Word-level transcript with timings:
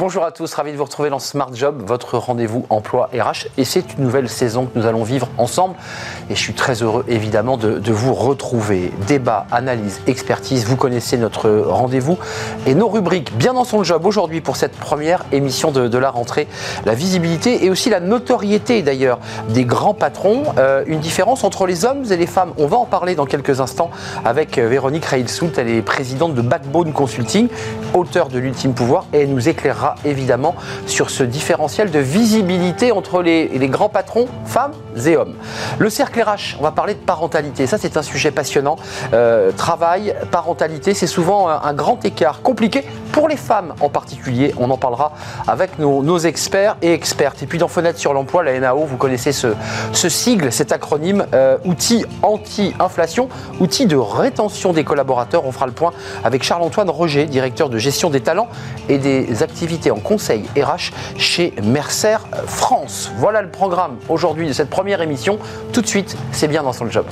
Bonjour 0.00 0.24
à 0.24 0.30
tous, 0.30 0.54
ravi 0.54 0.72
de 0.72 0.78
vous 0.78 0.84
retrouver 0.84 1.10
dans 1.10 1.18
Smart 1.18 1.50
Job, 1.52 1.82
votre 1.86 2.16
rendez-vous 2.16 2.64
emploi 2.70 3.10
RH. 3.12 3.48
Et 3.58 3.66
c'est 3.66 3.84
une 3.98 4.04
nouvelle 4.04 4.30
saison 4.30 4.64
que 4.64 4.78
nous 4.78 4.86
allons 4.86 5.04
vivre 5.04 5.28
ensemble. 5.36 5.74
Et 6.30 6.34
je 6.34 6.40
suis 6.40 6.54
très 6.54 6.82
heureux 6.82 7.04
évidemment 7.06 7.58
de, 7.58 7.92
vous 7.92 8.14
retrouver. 8.14 8.94
Débat, 9.06 9.46
analyse, 9.52 10.00
expertise, 10.06 10.64
vous 10.64 10.76
connaissez 10.76 11.18
notre 11.18 11.50
rendez-vous 11.50 12.16
et 12.64 12.74
nos 12.74 12.88
rubriques. 12.88 13.36
Bien 13.36 13.52
dans 13.52 13.64
son 13.64 13.84
job 13.84 14.06
aujourd'hui 14.06 14.40
pour 14.40 14.56
cette 14.56 14.72
première 14.72 15.26
émission 15.32 15.70
de, 15.70 15.98
la 15.98 16.08
rentrée. 16.08 16.48
La 16.86 16.94
visibilité 16.94 17.66
et 17.66 17.68
aussi 17.68 17.90
la 17.90 18.00
notoriété 18.00 18.80
d'ailleurs 18.80 19.18
des 19.50 19.66
grands 19.66 19.92
patrons. 19.92 20.44
Euh, 20.56 20.82
une 20.86 21.00
différence 21.00 21.44
entre 21.44 21.66
les 21.66 21.84
hommes 21.84 22.10
et 22.10 22.16
les 22.16 22.26
femmes. 22.26 22.54
On 22.56 22.68
va 22.68 22.78
en 22.78 22.86
parler 22.86 23.16
dans 23.16 23.26
quelques 23.26 23.60
instants 23.60 23.90
avec 24.24 24.56
Véronique 24.58 25.04
Reilsoult. 25.04 25.58
Elle 25.58 25.68
est 25.68 25.82
présidente 25.82 26.32
de 26.32 26.40
Backbone 26.40 26.94
Consulting, 26.94 27.48
auteur 27.92 28.28
de 28.28 28.38
l'ultime 28.38 28.72
pouvoir 28.72 29.04
et 29.12 29.24
elle 29.24 29.34
nous 29.34 29.46
éclairera 29.46 29.89
évidemment 30.04 30.54
sur 30.86 31.10
ce 31.10 31.22
différentiel 31.22 31.90
de 31.90 31.98
visibilité 31.98 32.92
entre 32.92 33.22
les, 33.22 33.48
grands 33.68 33.88
patrons, 33.88 34.26
femmes 34.44 34.72
et 35.06 35.16
hommes. 35.16 35.34
Le 35.78 35.90
cercle 35.90 36.20
RH, 36.20 36.56
on 36.58 36.62
va 36.62 36.72
parler 36.72 36.94
de 36.94 36.98
parentalité. 36.98 37.66
Ça, 37.66 37.78
c'est 37.78 37.96
un 37.96 38.02
sujet 38.02 38.30
passionnant. 38.30 38.76
Euh, 39.12 39.52
travail, 39.52 40.14
parentalité, 40.30 40.94
c'est 40.94 41.06
souvent 41.06 41.48
un, 41.48 41.74
grand 41.74 42.04
écart 42.04 42.42
compliqué 42.42 42.84
pour 43.12 43.28
les 43.28 43.36
femmes 43.36 43.74
en 43.80 43.88
particulier. 43.88 44.54
On 44.58 44.70
en 44.70 44.76
parlera 44.76 45.12
avec 45.46 45.78
nos, 45.78 46.18
experts 46.18 46.76
et 46.82 46.92
expertes. 46.92 47.42
Et 47.42 47.46
puis 47.46 47.58
dans 47.58 47.68
Fenêtre 47.68 47.98
sur 47.98 48.12
l'emploi, 48.12 48.42
la 48.42 48.58
NAO, 48.58 48.84
vous 48.84 48.96
connaissez 48.96 49.32
ce, 49.32 49.54
sigle, 50.08 50.52
cet 50.52 50.72
acronyme, 50.72 51.26
euh, 51.32 51.56
outil 51.64 52.04
anti-inflation, 52.22 53.28
outil 53.60 53.86
de 53.86 53.96
rétention 53.96 54.72
des 54.72 54.84
collaborateurs. 54.84 55.46
On 55.46 55.52
fera 55.52 55.66
le 55.66 55.72
point 55.72 55.92
avec 56.24 56.42
Charles-Antoine 56.42 56.90
Roger, 56.90 57.26
directeur 57.26 57.70
de 57.70 57.78
gestion 57.78 58.10
des 58.10 58.20
talents 58.20 58.48
et 58.88 58.98
des 58.98 59.42
activités 59.42 59.79
en 59.88 60.00
conseil 60.00 60.44
RH 60.56 60.92
chez 61.16 61.54
Mercer 61.62 62.18
France. 62.46 63.10
Voilà 63.16 63.40
le 63.40 63.50
programme 63.50 63.96
aujourd'hui 64.10 64.46
de 64.46 64.52
cette 64.52 64.68
première 64.68 65.00
émission. 65.00 65.38
Tout 65.72 65.80
de 65.80 65.86
suite, 65.86 66.16
c'est 66.32 66.48
bien 66.48 66.62
dans 66.62 66.74
son 66.74 66.90
job. 66.90 67.06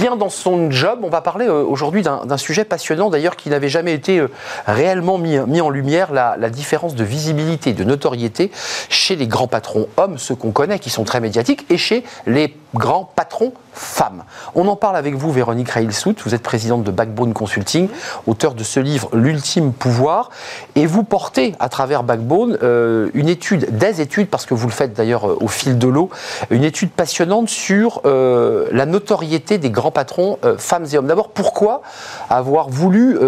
Bien 0.00 0.16
dans 0.16 0.30
son 0.30 0.70
job. 0.70 1.00
On 1.02 1.10
va 1.10 1.20
parler 1.20 1.46
euh, 1.46 1.62
aujourd'hui 1.62 2.02
d'un 2.02 2.36
sujet 2.38 2.64
passionnant, 2.64 3.10
d'ailleurs, 3.10 3.36
qui 3.36 3.50
n'avait 3.50 3.68
jamais 3.68 3.92
été 3.92 4.18
euh, 4.18 4.30
réellement 4.66 5.18
mis, 5.18 5.60
en 5.60 5.68
lumière, 5.68 6.12
la, 6.12 6.50
différence 6.50 6.94
de 6.94 7.04
visibilité, 7.04 7.74
de 7.74 7.84
notoriété 7.84 8.50
chez 8.88 9.14
les 9.14 9.26
grands 9.26 9.46
patrons 9.46 9.88
hommes, 9.98 10.16
ceux 10.16 10.34
qu'on 10.34 10.52
connaît, 10.52 10.78
qui 10.78 10.88
sont 10.88 11.04
très 11.04 11.20
médiatiques, 11.20 11.66
et 11.68 11.76
chez 11.76 12.02
les 12.26 12.56
grands 12.74 13.10
patrons 13.14 13.52
femmes. 13.72 14.24
On 14.54 14.66
en 14.68 14.76
parle 14.76 14.96
avec 14.96 15.14
vous, 15.14 15.30
Véronique 15.30 15.70
Railsout. 15.70 16.14
Vous 16.24 16.34
êtes 16.34 16.42
présidente 16.42 16.82
de 16.82 16.90
Backbone 16.90 17.32
Consulting, 17.32 17.88
auteur 18.26 18.54
de 18.54 18.64
ce 18.64 18.80
livre 18.80 19.10
L'ultime 19.12 19.72
pouvoir. 19.72 20.30
Et 20.76 20.86
vous 20.86 21.02
portez, 21.02 21.54
à 21.60 21.68
travers 21.68 22.02
Backbone, 22.02 22.58
euh, 22.62 23.10
une 23.14 23.28
étude, 23.28 23.76
des 23.76 24.00
études, 24.00 24.28
parce 24.28 24.46
que 24.46 24.54
vous 24.54 24.66
le 24.66 24.72
faites 24.72 24.94
d'ailleurs 24.94 25.42
au 25.42 25.48
fil 25.48 25.78
de 25.78 25.88
l'eau, 25.88 26.10
une 26.50 26.64
étude 26.64 26.90
passionnante 26.90 27.48
sur 27.48 28.00
la 28.04 28.86
notoriété 28.86 29.58
des 29.58 29.70
grands 29.70 29.89
patrons 29.90 30.38
femmes 30.58 30.86
et 30.92 30.98
hommes. 30.98 31.06
D'abord, 31.06 31.30
pourquoi 31.30 31.82
avoir 32.28 32.68
voulu 32.68 33.18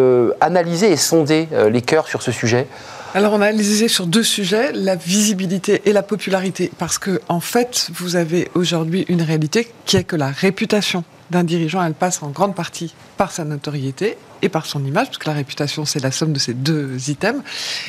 analyser 0.40 0.90
et 0.90 0.96
sonder 0.96 1.48
les 1.70 1.82
cœurs 1.82 2.08
sur 2.08 2.22
ce 2.22 2.32
sujet? 2.32 2.66
Alors, 3.14 3.34
on 3.34 3.42
a 3.42 3.46
analysé 3.46 3.88
sur 3.88 4.06
deux 4.06 4.22
sujets, 4.22 4.72
la 4.72 4.96
visibilité 4.96 5.82
et 5.84 5.92
la 5.92 6.02
popularité. 6.02 6.72
Parce 6.78 6.98
que, 6.98 7.20
en 7.28 7.40
fait, 7.40 7.90
vous 7.94 8.16
avez 8.16 8.50
aujourd'hui 8.54 9.04
une 9.08 9.20
réalité 9.20 9.70
qui 9.84 9.98
est 9.98 10.04
que 10.04 10.16
la 10.16 10.28
réputation 10.28 11.04
d'un 11.30 11.44
dirigeant, 11.44 11.84
elle 11.84 11.92
passe 11.92 12.22
en 12.22 12.28
grande 12.28 12.54
partie 12.54 12.94
par 13.18 13.30
sa 13.30 13.44
notoriété 13.44 14.16
et 14.42 14.48
par 14.48 14.66
son 14.66 14.84
image, 14.84 15.06
parce 15.06 15.18
que 15.18 15.28
la 15.28 15.34
réputation, 15.34 15.84
c'est 15.84 16.02
la 16.02 16.10
somme 16.10 16.32
de 16.32 16.38
ces 16.38 16.52
deux 16.52 17.08
items. 17.08 17.42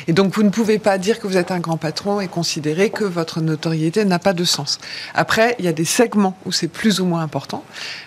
Et 0.07 0.13
donc, 0.13 0.33
vous 0.33 0.43
ne 0.43 0.49
pouvez 0.49 0.77
pas 0.77 0.97
dire 0.99 1.19
que 1.19 1.27
vous 1.27 1.37
êtes 1.37 1.51
un 1.51 1.59
grand 1.59 1.77
patron 1.77 2.21
et 2.21 2.27
considérer 2.27 2.91
que 2.91 3.03
votre 3.03 3.41
notoriété 3.41 4.05
n'a 4.05 4.19
pas 4.19 4.33
de 4.33 4.43
sens. 4.43 4.79
Après, 5.15 5.55
il 5.59 5.65
y 5.65 5.67
a 5.67 5.73
des 5.73 5.85
segments 5.85 6.37
où 6.45 6.51
c'est 6.51 6.67
plus 6.67 6.99
ou 6.99 7.05
moins 7.05 7.21
important. 7.21 7.63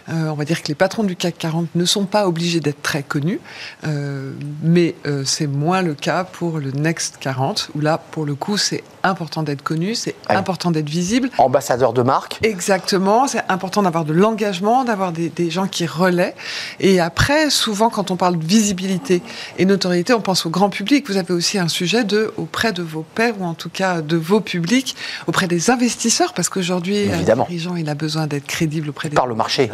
Euh, 0.09 0.29
on 0.29 0.35
va 0.35 0.45
dire 0.45 0.63
que 0.63 0.69
les 0.69 0.75
patrons 0.77 1.03
du 1.03 1.17
CAC 1.17 1.37
40 1.39 1.75
ne 1.75 1.85
sont 1.85 2.05
pas 2.05 2.29
obligés 2.29 2.61
d'être 2.61 2.83
très 2.83 3.03
connus, 3.03 3.41
euh, 3.87 4.33
mais 4.63 4.95
euh, 5.07 5.25
c'est 5.25 5.49
moins 5.49 5.83
le 5.83 5.95
cas 5.95 6.23
pour 6.23 6.59
le 6.59 6.71
Next 6.71 7.17
40, 7.19 7.71
où 7.75 7.81
là, 7.81 7.99
pour 7.99 8.25
le 8.25 8.37
coup, 8.37 8.57
c'est 8.57 8.85
important 9.03 9.43
d'être 9.43 9.63
connu, 9.63 9.95
c'est 9.97 10.15
important 10.29 10.71
d'être 10.71 10.89
visible. 10.89 11.31
Ambassadeur 11.39 11.93
de 11.93 12.03
marque. 12.03 12.39
Exactement, 12.45 13.27
c'est 13.27 13.43
important 13.49 13.83
d'avoir 13.83 14.05
de 14.05 14.13
l'engagement, 14.13 14.85
d'avoir 14.85 15.11
des, 15.11 15.29
des 15.29 15.51
gens 15.51 15.67
qui 15.67 15.87
relaient. 15.87 16.35
Et 16.79 17.01
après, 17.01 17.51
souvent, 17.51 17.91
quand 17.91 18.11
on 18.11 18.17
parle 18.17 18.36
visibilité 18.45 19.23
et 19.59 19.65
notoriété, 19.65 20.13
on 20.13 20.21
pense 20.21 20.47
au 20.47 20.51
grand 20.51 20.71
public. 20.71 21.09
Vous 21.09 21.17
avez 21.17 21.33
aussi 21.33 21.59
un 21.59 21.69
sujet 21.69 22.05
de 22.05 22.33
auprès 22.37 22.73
de 22.73 22.83
vos 22.83 23.03
pairs 23.03 23.35
ou 23.41 23.45
en 23.45 23.55
tout 23.55 23.71
cas 23.71 24.01
de 24.01 24.17
vos 24.17 24.41
publics, 24.41 24.97
auprès 25.27 25.47
des 25.47 25.71
investisseurs, 25.71 26.33
parce 26.33 26.49
qu'aujourd'hui, 26.49 27.11
un 27.13 27.23
dirigeant, 27.23 27.77
il 27.77 27.89
a 27.89 27.95
besoin 27.95 28.27
d'être 28.27 28.47
crédible 28.47 28.91
auprès 28.91 29.09
des 29.09 29.15
par 29.15 29.27
le 29.27 29.35
marché. 29.35 29.71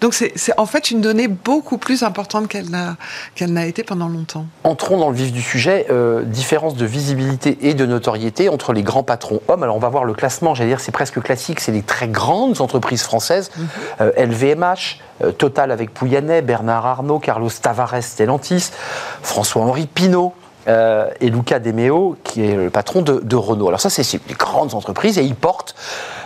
Donc 0.00 0.14
c'est 0.14 0.32
en 0.56 0.66
fait 0.66 0.90
une 0.90 1.00
donnée 1.00 1.28
beaucoup 1.28 1.78
plus 1.78 2.02
importante 2.02 2.48
qu'elle 2.48 2.70
n'a 2.70 2.96
qu'elle 3.34 3.52
n'a 3.52 3.66
été 3.66 3.82
pendant 3.82 4.08
longtemps. 4.08 4.46
Entrons 4.64 4.98
dans 4.98 5.10
le 5.10 5.16
vif 5.16 5.32
du 5.32 5.42
sujet. 5.42 5.86
Euh, 5.90 6.22
différence 6.24 6.76
de 6.76 6.86
visibilité 6.86 7.58
et 7.62 7.74
de 7.74 7.86
notoriété 7.86 8.48
entre 8.48 8.72
les 8.72 8.82
grands 8.82 9.02
patrons 9.02 9.40
hommes. 9.48 9.62
Alors 9.62 9.76
on 9.76 9.80
va 9.80 9.88
voir 9.88 10.04
le 10.04 10.14
classement. 10.14 10.54
J'allais 10.54 10.70
dire 10.70 10.80
c'est 10.80 10.92
presque 10.92 11.20
classique. 11.20 11.60
C'est 11.60 11.72
les 11.72 11.82
très 11.82 12.08
grandes 12.08 12.60
entreprises 12.60 13.02
françaises. 13.02 13.50
LVMH, 14.00 14.00
mhm. 14.00 14.06
euh, 14.06 14.74
Total 15.38 15.70
avec 15.70 15.94
Pouyanné, 15.94 16.42
Bernard 16.42 16.86
Arnault, 16.86 17.18
Carlos 17.18 17.50
Tavares 17.50 18.02
Stellantis, 18.02 18.70
François-Henri 19.22 19.86
Pinault, 19.86 20.34
euh, 20.68 21.08
et 21.20 21.30
Luca 21.30 21.60
Demeo, 21.60 22.16
qui 22.24 22.44
est 22.44 22.56
le 22.56 22.70
patron 22.70 23.00
de, 23.00 23.36
Renault. 23.36 23.68
Alors 23.68 23.80
ça, 23.80 23.88
c'est 23.88 24.20
les 24.26 24.34
grandes 24.34 24.74
entreprises 24.74 25.16
et 25.16 25.22
ils 25.22 25.36
portent 25.36 25.76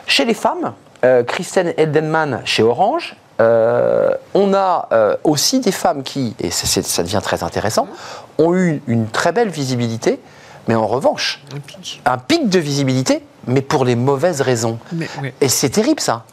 chez 0.07 0.25
les 0.25 0.33
femmes, 0.33 0.73
euh, 1.05 1.23
Christine 1.23 1.75
Eldenman 1.77 2.41
chez 2.47 2.63
Orange. 2.63 3.17
Euh, 3.39 4.15
on 4.33 4.55
a 4.55 4.89
aussi 5.25 5.61
des 5.61 5.73
femmes 5.73 6.03
qui, 6.03 6.35
et 6.41 6.51
ça 6.51 7.03
devient 7.03 7.21
très 7.23 7.43
intéressant, 7.43 7.87
ont 8.39 8.55
eu 8.55 8.83
une 8.87 9.09
très 9.09 9.33
belle 9.33 9.51
visibilité, 9.51 10.21
mais 10.69 10.75
en 10.75 10.87
revanche, 10.87 11.43
un 12.05 12.19
pic, 12.19 12.49
de 12.49 12.59
visibilité, 12.59 13.23
mais 13.47 13.63
pour 13.63 13.85
les 13.85 13.97
mauvaises 13.97 14.41
raisons. 14.41 14.79
Et 15.41 15.49
c'est 15.49 15.71
terrible 15.71 16.01
ça. 16.01 16.25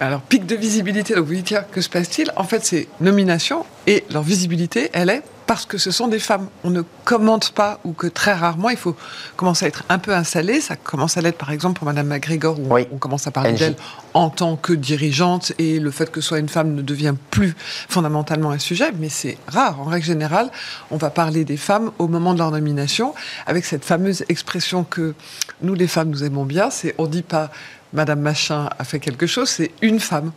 Alors, 0.00 0.20
pic 0.20 0.46
de 0.46 0.56
visibilité, 0.56 1.14
donc 1.14 1.26
vous 1.26 1.34
dites, 1.34 1.54
que 1.70 1.80
se 1.80 1.88
passe-t-il? 1.88 2.32
En 2.36 2.44
fait, 2.44 2.64
c'est 2.64 2.88
nomination 3.00 3.64
et 3.86 4.04
leur 4.10 4.22
visibilité, 4.22 4.90
elle 4.92 5.10
est 5.10 5.22
parce 5.48 5.64
que 5.64 5.78
ce 5.78 5.90
sont 5.90 6.08
des 6.08 6.18
femmes. 6.18 6.46
On 6.62 6.68
ne 6.68 6.82
commente 7.04 7.50
pas, 7.52 7.80
ou 7.82 7.92
que 7.94 8.06
très 8.06 8.34
rarement, 8.34 8.68
il 8.68 8.76
faut 8.76 8.94
commencer 9.34 9.64
à 9.64 9.68
être 9.68 9.82
un 9.88 9.98
peu 9.98 10.14
installé. 10.14 10.60
Ça 10.60 10.76
commence 10.76 11.16
à 11.16 11.22
l'être, 11.22 11.38
par 11.38 11.50
exemple, 11.50 11.78
pour 11.78 11.86
Madame 11.86 12.06
McGregor, 12.06 12.60
où 12.60 12.68
on 12.70 12.98
commence 12.98 13.26
à 13.26 13.30
parler 13.30 13.54
d'elle 13.54 13.74
en 14.12 14.28
tant 14.28 14.56
que 14.56 14.74
dirigeante, 14.74 15.52
et 15.58 15.80
le 15.80 15.90
fait 15.90 16.10
que 16.10 16.20
ce 16.20 16.28
soit 16.28 16.38
une 16.38 16.50
femme 16.50 16.74
ne 16.74 16.82
devient 16.82 17.14
plus 17.30 17.54
fondamentalement 17.88 18.50
un 18.50 18.58
sujet, 18.58 18.92
mais 18.98 19.08
c'est 19.08 19.38
rare. 19.46 19.80
En 19.80 19.84
règle 19.84 20.04
générale, 20.04 20.50
on 20.90 20.98
va 20.98 21.08
parler 21.08 21.46
des 21.46 21.56
femmes 21.56 21.92
au 21.98 22.08
moment 22.08 22.34
de 22.34 22.38
leur 22.38 22.50
nomination, 22.50 23.14
avec 23.46 23.64
cette 23.64 23.86
fameuse 23.86 24.24
expression 24.28 24.84
que 24.84 25.14
nous, 25.62 25.74
les 25.74 25.88
femmes, 25.88 26.10
nous 26.10 26.24
aimons 26.24 26.44
bien, 26.44 26.68
c'est 26.68 26.94
on 26.98 27.06
dit 27.06 27.22
pas 27.22 27.50
Madame 27.94 28.20
Machin 28.20 28.68
a 28.78 28.84
fait 28.84 28.98
quelque 28.98 29.26
chose, 29.26 29.48
c'est 29.48 29.70
une 29.80 29.98
femme. 29.98 30.30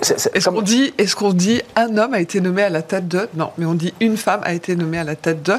Est-ce 0.00 0.48
qu'on 0.48 0.62
dit, 0.62 0.94
est 0.98 1.14
qu'on 1.14 1.32
dit 1.32 1.62
un 1.76 1.96
homme 1.96 2.14
a 2.14 2.20
été 2.20 2.40
nommé 2.40 2.62
à 2.62 2.70
la 2.70 2.82
tête 2.82 3.08
de 3.08 3.28
Non, 3.34 3.50
mais 3.58 3.66
on 3.66 3.74
dit 3.74 3.94
une 4.00 4.16
femme 4.16 4.40
a 4.44 4.52
été 4.52 4.76
nommée 4.76 4.98
à 4.98 5.04
la 5.04 5.16
tête 5.16 5.42
de. 5.42 5.54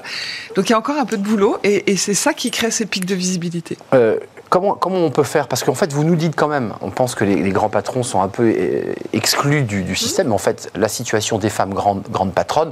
Donc 0.55 0.69
il 0.69 0.71
y 0.71 0.73
a 0.73 0.77
encore 0.77 0.97
un 0.97 1.05
peu 1.05 1.17
de 1.17 1.23
boulot 1.23 1.57
et, 1.63 1.95
c'est 1.97 2.13
ça 2.13 2.33
qui 2.33 2.51
crée 2.51 2.71
ces 2.71 2.85
pics 2.85 3.05
de 3.05 3.15
visibilité. 3.15 3.77
Euh, 3.93 4.17
comment, 4.49 4.73
comment 4.73 4.97
on 4.97 5.11
peut 5.11 5.23
faire? 5.23 5.47
Parce 5.47 5.63
qu'en 5.63 5.73
fait, 5.75 5.91
vous 5.93 6.03
nous 6.03 6.15
dites 6.15 6.35
quand 6.35 6.47
même, 6.47 6.73
on 6.81 6.91
pense 6.91 7.15
que 7.15 7.23
les, 7.23 7.49
grands 7.51 7.69
patrons 7.69 8.03
sont 8.03 8.21
un 8.21 8.27
peu 8.27 8.53
euh, 8.55 8.93
exclus 9.13 9.63
du, 9.63 9.83
du 9.83 9.95
système, 9.95 10.27
mais 10.27 10.33
en 10.33 10.39
fait, 10.39 10.69
la 10.75 10.87
situation 10.87 11.37
des 11.37 11.49
femmes 11.49 11.73
grandes, 11.73 12.03
grandes 12.09 12.33
patronnes, 12.33 12.71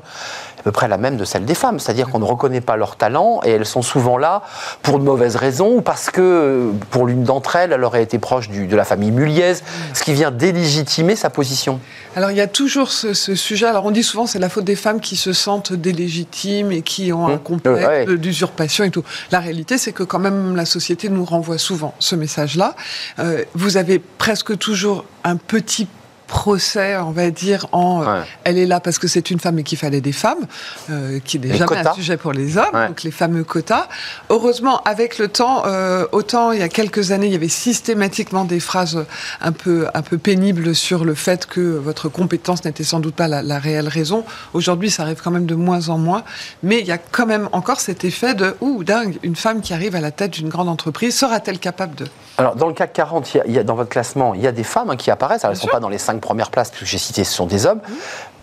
à 0.64 0.72
peu 0.72 0.72
près 0.72 0.88
la 0.88 0.98
même 0.98 1.18
de 1.18 1.26
celle 1.26 1.44
des 1.44 1.56
femmes. 1.56 1.78
C'est-à-dire 1.78 2.08
qu'on 2.08 2.20
ne 2.20 2.26
reconnaît 2.26 2.62
pas 2.62 2.78
leur 2.78 2.96
talent 2.96 3.42
et 3.44 3.50
elles 3.50 3.66
sont 3.66 3.82
souvent 3.82 4.18
là 4.18 4.44
pour 4.82 4.98
de 4.98 5.04
mauvaises 5.04 5.36
raisons 5.36 5.76
ou 5.76 5.82
parce 5.82 6.10
que 6.10 6.72
pour 6.90 7.06
l'une 7.06 7.26
d'entre 7.26 7.58
elles, 7.58 7.74
elle 7.74 7.84
aurait 7.84 8.02
été 8.02 8.18
proche 8.18 8.50
de 8.50 8.76
la 8.76 8.86
famille 8.86 9.12
Muliez, 9.12 9.56
ce 9.94 10.04
qui 10.04 10.14
vient 10.14 10.32
délégitimer 10.32 11.18
sa 11.18 11.30
position. 11.30 11.82
Alors 12.16 12.32
il 12.32 12.38
y 12.38 12.42
a 12.42 12.48
toujours 12.48 12.92
ce, 12.92 13.14
sujet. 13.14 13.66
Alors 13.66 13.86
on 13.86 13.92
dit 13.92 14.04
souvent 14.04 14.26
c'est 14.26 14.40
la 14.40 14.48
faute 14.48 14.64
des 14.64 14.78
femmes 14.78 15.02
qui 15.02 15.18
se 15.18 15.34
sentent 15.34 15.74
délégitimes 15.74 16.72
et 16.72 16.82
qui 16.82 17.12
ont 17.12 17.28
un 17.28 17.36
mmh. 17.36 17.40
complexe 17.40 18.12
d'usurpation 18.12 18.86
et 18.86 18.92
tout. 18.92 19.04
La 19.32 19.42
réalité 19.42 19.78
c'est 19.78 19.92
que 19.92 20.04
quand 20.04 20.20
même 20.20 20.56
la 20.56 20.66
société 20.66 21.10
nous 21.10 21.26
renvoie 21.26 21.58
souvent 21.58 21.94
ce 22.00 22.16
message-là. 22.16 22.76
Euh, 23.20 23.44
vous 23.54 23.76
avez 23.76 24.00
presque 24.00 24.58
toujours 24.58 25.04
un 25.26 25.36
petit 25.36 25.88
procès, 26.34 26.98
on 26.98 27.12
va 27.12 27.30
dire, 27.30 27.68
en 27.74 28.02
euh, 28.02 28.22
elle 28.44 28.58
est 28.58 28.66
là 28.66 28.80
parce 28.80 28.98
que 28.98 29.08
c'est 29.08 29.30
une 29.30 29.40
femme 29.40 29.60
et 29.60 29.64
qu'il 29.64 29.78
fallait 29.78 30.02
des 30.02 30.12
femmes, 30.12 30.48
euh, 30.90 31.20
qui 31.24 31.38
n'est 31.38 31.50
jamais 31.56 31.68
quotas. 31.68 31.92
un 31.92 31.94
sujet 31.94 32.18
pour 32.18 32.34
les 32.34 32.58
hommes, 32.58 32.88
donc 32.88 33.04
les 33.04 33.12
fameux 33.12 33.44
quotas. 33.44 33.88
Heureusement, 34.32 34.82
avec 34.84 35.20
le 35.20 35.28
temps, 35.28 35.62
euh, 35.68 36.08
autant 36.12 36.52
il 36.52 36.60
y 36.60 36.64
a 36.64 36.70
quelques 36.70 37.12
années, 37.12 37.28
il 37.28 37.34
y 37.34 37.36
avait 37.36 37.48
systématiquement 37.48 38.46
des 38.46 38.60
phrases 38.60 39.06
un 39.42 39.52
peu, 39.52 39.86
un 39.94 40.02
peu 40.02 40.18
pénibles 40.18 40.74
sur 40.74 41.06
le 41.06 41.14
fait 41.14 41.46
que 41.46 41.62
votre 41.62 42.10
compétence 42.10 42.66
n'était 42.66 42.84
sans 42.84 43.00
doute 43.00 43.14
pas 43.14 43.28
la, 43.28 43.60
réelle 43.60 43.88
raison. 43.88 44.26
Aujourd'hui, 44.54 44.90
ça 44.90 45.04
arrive 45.04 45.22
quand 45.24 45.32
même 45.32 45.46
de 45.46 45.56
moins 45.56 45.90
en 45.90 46.00
moins, 46.00 46.24
mais 46.64 46.80
il 46.80 46.88
y 46.88 46.92
a 46.92 46.98
quand 46.98 47.28
même 47.28 47.48
encore 47.52 47.80
cet 47.80 48.06
effet 48.06 48.34
de 48.34 48.56
ouh 48.60 48.84
dingue, 48.84 49.20
une 49.22 49.36
femme 49.36 49.62
qui 49.62 49.72
arrive 49.72 49.96
à 49.96 50.02
la 50.02 50.10
tête 50.10 50.32
d'une 50.32 50.50
grande 50.50 50.68
entreprise 50.68 51.16
sera-t-elle 51.16 51.60
capable 51.60 51.94
de 51.94 52.08
Alors 52.40 52.56
dans 52.56 52.68
le 52.68 52.74
CAC 52.74 52.92
40, 52.94 53.36
y 53.46 53.60
a, 53.60 53.64
dans 53.64 53.76
votre 53.76 53.92
classement, 53.92 54.34
il 54.34 54.42
y 54.42 54.48
a 54.48 54.52
des 54.52 54.64
femmes 54.64 54.90
hein, 54.90 54.96
qui 54.96 55.12
apparaissent, 55.12 55.46
alors, 55.46 55.52
elles 55.52 55.60
ne 55.60 55.62
sont 55.62 55.68
pas 55.68 55.80
dans 55.80 55.90
les 55.90 56.00
5 56.00 56.23
première 56.24 56.50
place, 56.50 56.72
puisque 56.72 56.90
j'ai 56.90 56.98
cité, 56.98 57.24
ce 57.24 57.34
sont 57.34 57.46
des 57.46 57.66
hommes. 57.66 57.82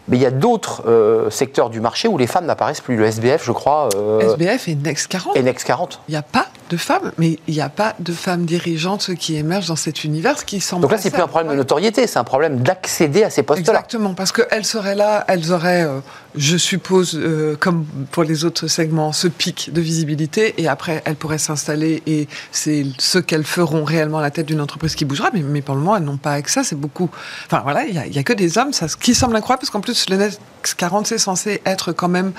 Mais 0.09 0.17
il 0.17 0.23
y 0.23 0.27
a 0.27 0.31
d'autres 0.31 0.83
euh, 0.87 1.31
secteurs 1.31 1.71
du 1.71 1.81
marché 1.81 2.09
où 2.09 2.19
les 2.19 2.27
femmes 2.27 2.47
n'apparaissent 2.47 2.81
plus. 2.81 2.97
Le 2.97 3.07
SBF, 3.07 3.45
je 3.45 3.53
crois. 3.53 3.89
Euh, 3.95 4.35
SBF 4.35 4.69
et 4.69 4.75
Next 4.75 5.07
40. 5.09 5.37
Et 5.37 5.43
Next 5.43 5.67
40. 5.67 6.01
Il 6.09 6.13
n'y 6.13 6.17
a 6.17 6.23
pas 6.23 6.47
de 6.71 6.77
femmes, 6.77 7.11
mais 7.19 7.39
il 7.49 7.55
n'y 7.55 7.61
a 7.61 7.69
pas 7.69 7.95
de 7.99 8.13
femmes 8.13 8.47
dirigeantes 8.47 9.15
qui 9.17 9.37
émergent 9.37 9.69
dans 9.69 9.77
cet 9.77 10.05
univers 10.05 10.45
qui 10.45 10.61
semble. 10.61 10.83
Donc 10.83 10.93
là, 10.93 10.99
c'est 10.99 11.11
plus 11.11 11.21
un 11.21 11.27
problème 11.27 11.51
de 11.51 11.57
notoriété, 11.57 12.07
c'est 12.07 12.19
un 12.19 12.25
problème 12.25 12.61
d'accéder 12.61 13.25
à 13.25 13.31
ces 13.31 13.43
postes-là. 13.43 13.73
Exactement, 13.73 14.15
parce 14.15 14.31
qu'elles 14.33 14.65
seraient 14.65 14.95
là, 14.95 15.25
elles 15.27 15.53
auraient, 15.53 15.85
euh, 15.85 15.99
je 16.37 16.57
suppose, 16.57 17.17
euh, 17.17 17.57
comme 17.59 17.85
pour 18.13 18.23
les 18.23 18.45
autres 18.45 18.69
segments, 18.69 19.13
ce 19.13 19.27
pic 19.27 19.73
de 19.73 19.81
visibilité, 19.81 20.55
et 20.59 20.69
après, 20.69 21.03
elles 21.05 21.17
pourraient 21.17 21.39
s'installer, 21.39 22.03
et 22.07 22.29
c'est 22.53 22.87
ce 22.99 23.19
qu'elles 23.19 23.45
feront 23.45 23.85
réellement 23.85 24.19
à 24.19 24.23
la 24.23 24.31
tête 24.31 24.47
d'une 24.47 24.61
entreprise 24.61 24.95
qui 24.95 25.05
bougera, 25.05 25.31
mais, 25.35 25.43
mais 25.43 25.63
pour 25.63 25.75
le 25.75 25.81
moment, 25.81 25.97
elles 25.97 26.05
n'ont 26.05 26.19
pas 26.19 26.33
accès, 26.33 26.63
c'est 26.63 26.79
beaucoup. 26.79 27.11
Enfin 27.47 27.61
voilà, 27.65 27.85
il 27.85 27.93
n'y 27.93 28.17
a, 28.17 28.21
a, 28.21 28.23
que 28.23 28.33
des 28.33 28.59
hommes, 28.59 28.73
ça, 28.73 28.87
ce 28.87 28.97
qui 28.97 29.15
semble 29.15 29.35
incroyable, 29.35 29.61
parce 29.61 29.71
qu'en 29.71 29.81
plus, 29.81 30.09
le 30.09 30.17
Next 30.17 30.41
40, 30.77 31.09
c'est 31.09 31.19
censé 31.19 31.61
être 31.67 31.93
quand 31.93 32.09
même 32.09 32.33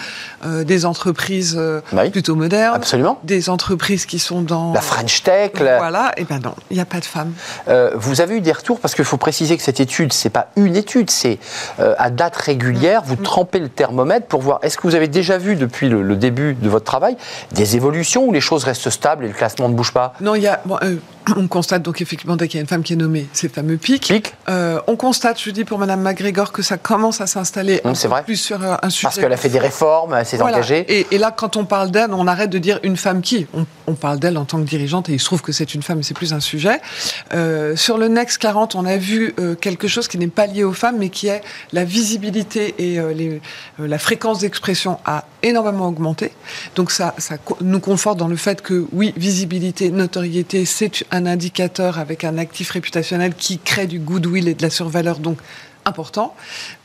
euh, 0.46 0.64
des 0.64 0.86
entreprises 0.86 1.60
plutôt 2.12 2.36
modernes. 2.36 2.76
Absolument. 2.76 3.20
Des 3.26 3.50
entreprises 3.50 4.06
qui 4.06 4.20
sont 4.22 4.42
dans... 4.42 4.74
La 4.74 4.82
French 4.82 5.24
Tech. 5.24 5.52
Voilà, 5.58 6.12
et 6.18 6.24
ben 6.24 6.40
non, 6.40 6.54
il 6.70 6.76
n'y 6.76 6.82
a 6.82 6.86
pas 6.86 7.00
de 7.00 7.06
femmes. 7.06 7.34
Euh, 7.68 7.92
vous 7.96 8.22
avez 8.22 8.38
eu 8.38 8.42
des 8.42 8.52
retours, 8.52 8.80
parce 8.80 8.96
qu'il 8.96 9.06
faut 9.06 9.18
préciser 9.18 9.58
que 9.58 9.64
cette 9.64 9.80
étude, 9.80 10.14
c'est 10.14 10.30
pas 10.30 10.48
une 10.56 10.76
étude, 10.76 11.10
c'est 11.10 11.40
euh, 11.80 11.96
à 11.98 12.10
date 12.10 12.36
régulière, 12.36 13.02
vous 13.04 13.16
mm. 13.16 13.24
trempez 13.24 13.60
le 13.60 13.70
thermomètre 13.70 14.28
pour 14.28 14.42
voir, 14.42 14.60
est-ce 14.62 14.78
que 14.78 14.84
vous 14.84 14.96
avez 14.96 15.08
déjà 15.08 15.38
vu 15.38 15.56
depuis 15.56 15.90
le, 15.90 16.16
début 16.16 16.54
de 16.54 16.70
votre 16.70 16.86
travail 16.86 17.18
des 17.52 17.76
évolutions 17.76 18.26
où 18.26 18.32
les 18.32 18.42
choses 18.42 18.64
restent 18.64 18.90
stables 18.90 19.26
et 19.26 19.28
le 19.28 19.34
classement 19.34 19.70
ne 19.70 19.74
bouge 19.74 19.94
pas? 19.94 20.14
Non, 20.22 20.36
il 20.36 20.44
y 20.44 20.48
a... 20.48 20.62
Euh, 20.84 20.96
on 21.36 21.48
constate 21.48 21.84
donc 21.84 22.02
effectivement 22.02 22.36
dès 22.36 22.48
qu'il 22.48 22.58
y 22.58 22.60
a 22.60 22.62
une 22.62 22.68
femme 22.68 22.84
qui 22.84 22.94
est 22.94 22.98
nommée, 22.98 23.28
ces 23.34 23.50
fameux 23.50 23.78
pics. 23.78 24.14
on 24.48 24.96
constate, 24.96 25.40
je 25.42 25.50
dis 25.52 25.66
pour 25.66 25.78
Madame 25.80 26.02
McGregor, 26.02 26.52
que 26.52 26.62
ça 26.62 26.78
commence 26.78 27.22
à 27.22 27.28
s'installer 27.28 27.82
mm, 27.84 27.94
peu 27.94 28.24
plus 28.26 28.38
sur 28.38 28.62
un 28.62 28.90
sujet. 28.90 29.04
Parce 29.04 29.20
qu'elle 29.20 29.34
a 29.34 29.38
fait 29.38 29.50
des 29.50 29.60
réformes, 29.60 30.14
elle 30.14 30.26
s'est 30.26 30.42
engagée. 30.42 30.86
Et, 31.12 31.18
là, 31.18 31.32
quand 31.32 31.58
on 31.58 31.66
parle 31.66 31.92
d'elle, 31.92 32.14
on 32.14 32.28
arrête 32.28 32.50
de 32.50 32.58
dire 32.58 32.80
une 32.84 32.98
femme 32.98 33.22
qui. 33.22 33.48
On, 33.54 33.66
on 33.92 33.96
parle 33.96 34.20
d'elle 34.20 34.38
en 34.38 34.46
tant 34.46 34.60
que 34.60 34.68
dirigeante 34.68 35.10
et 35.10 35.14
il 35.14 35.20
se 35.20 35.26
trouve 35.26 35.42
que 35.42 35.52
c'est 35.52 35.76
une 35.76 35.84
femme 35.84 36.00
et 36.00 36.04
c'est 36.04 36.14
plus 36.14 36.34
un 36.34 36.40
sujet. 36.40 36.80
Euh, 37.34 37.76
sur 37.76 37.98
le 37.98 38.08
Next 38.08 38.38
40, 38.38 38.76
on 38.76 38.86
a 38.86 38.98
vu 38.98 39.34
euh, 39.40 39.56
quelque 39.56 39.88
chose 39.88 40.08
qui 40.08 40.18
n'est 40.18 40.28
pas 40.28 40.48
lié 40.48 40.64
aux 40.64 40.74
femmes 40.74 40.98
mais 40.98 41.10
qui 41.10 41.28
est 41.28 41.42
la 41.74 41.84
visibilité 41.84 42.76
et 42.78 43.00
euh, 43.00 43.14
les, 43.14 43.42
la 43.78 44.00
fréquence 44.00 44.40
d'expression 44.40 44.98
a 45.06 45.26
énormément 45.44 45.88
augmenté. 45.88 46.32
Donc 46.76 46.92
ça, 46.92 47.14
ça 47.18 47.36
nous 47.62 47.80
conforte 47.80 48.18
dans 48.18 48.28
le 48.28 48.36
fait 48.36 48.62
que 48.62 48.86
oui, 48.94 49.14
visibilité, 49.18 49.92
notoriété, 49.92 50.66
c'est 50.66 51.04
un 51.12 51.26
indicateur 51.26 52.00
avec 52.00 52.24
un 52.24 52.38
actif 52.38 52.72
réputationnel 52.72 53.36
qui 53.36 53.60
crée 53.60 53.88
du 53.88 54.00
goodwill 54.00 54.48
et 54.48 54.54
de 54.54 54.62
la 54.62 54.70
survaleur 54.70 55.20
donc 55.20 55.38
important 55.86 56.36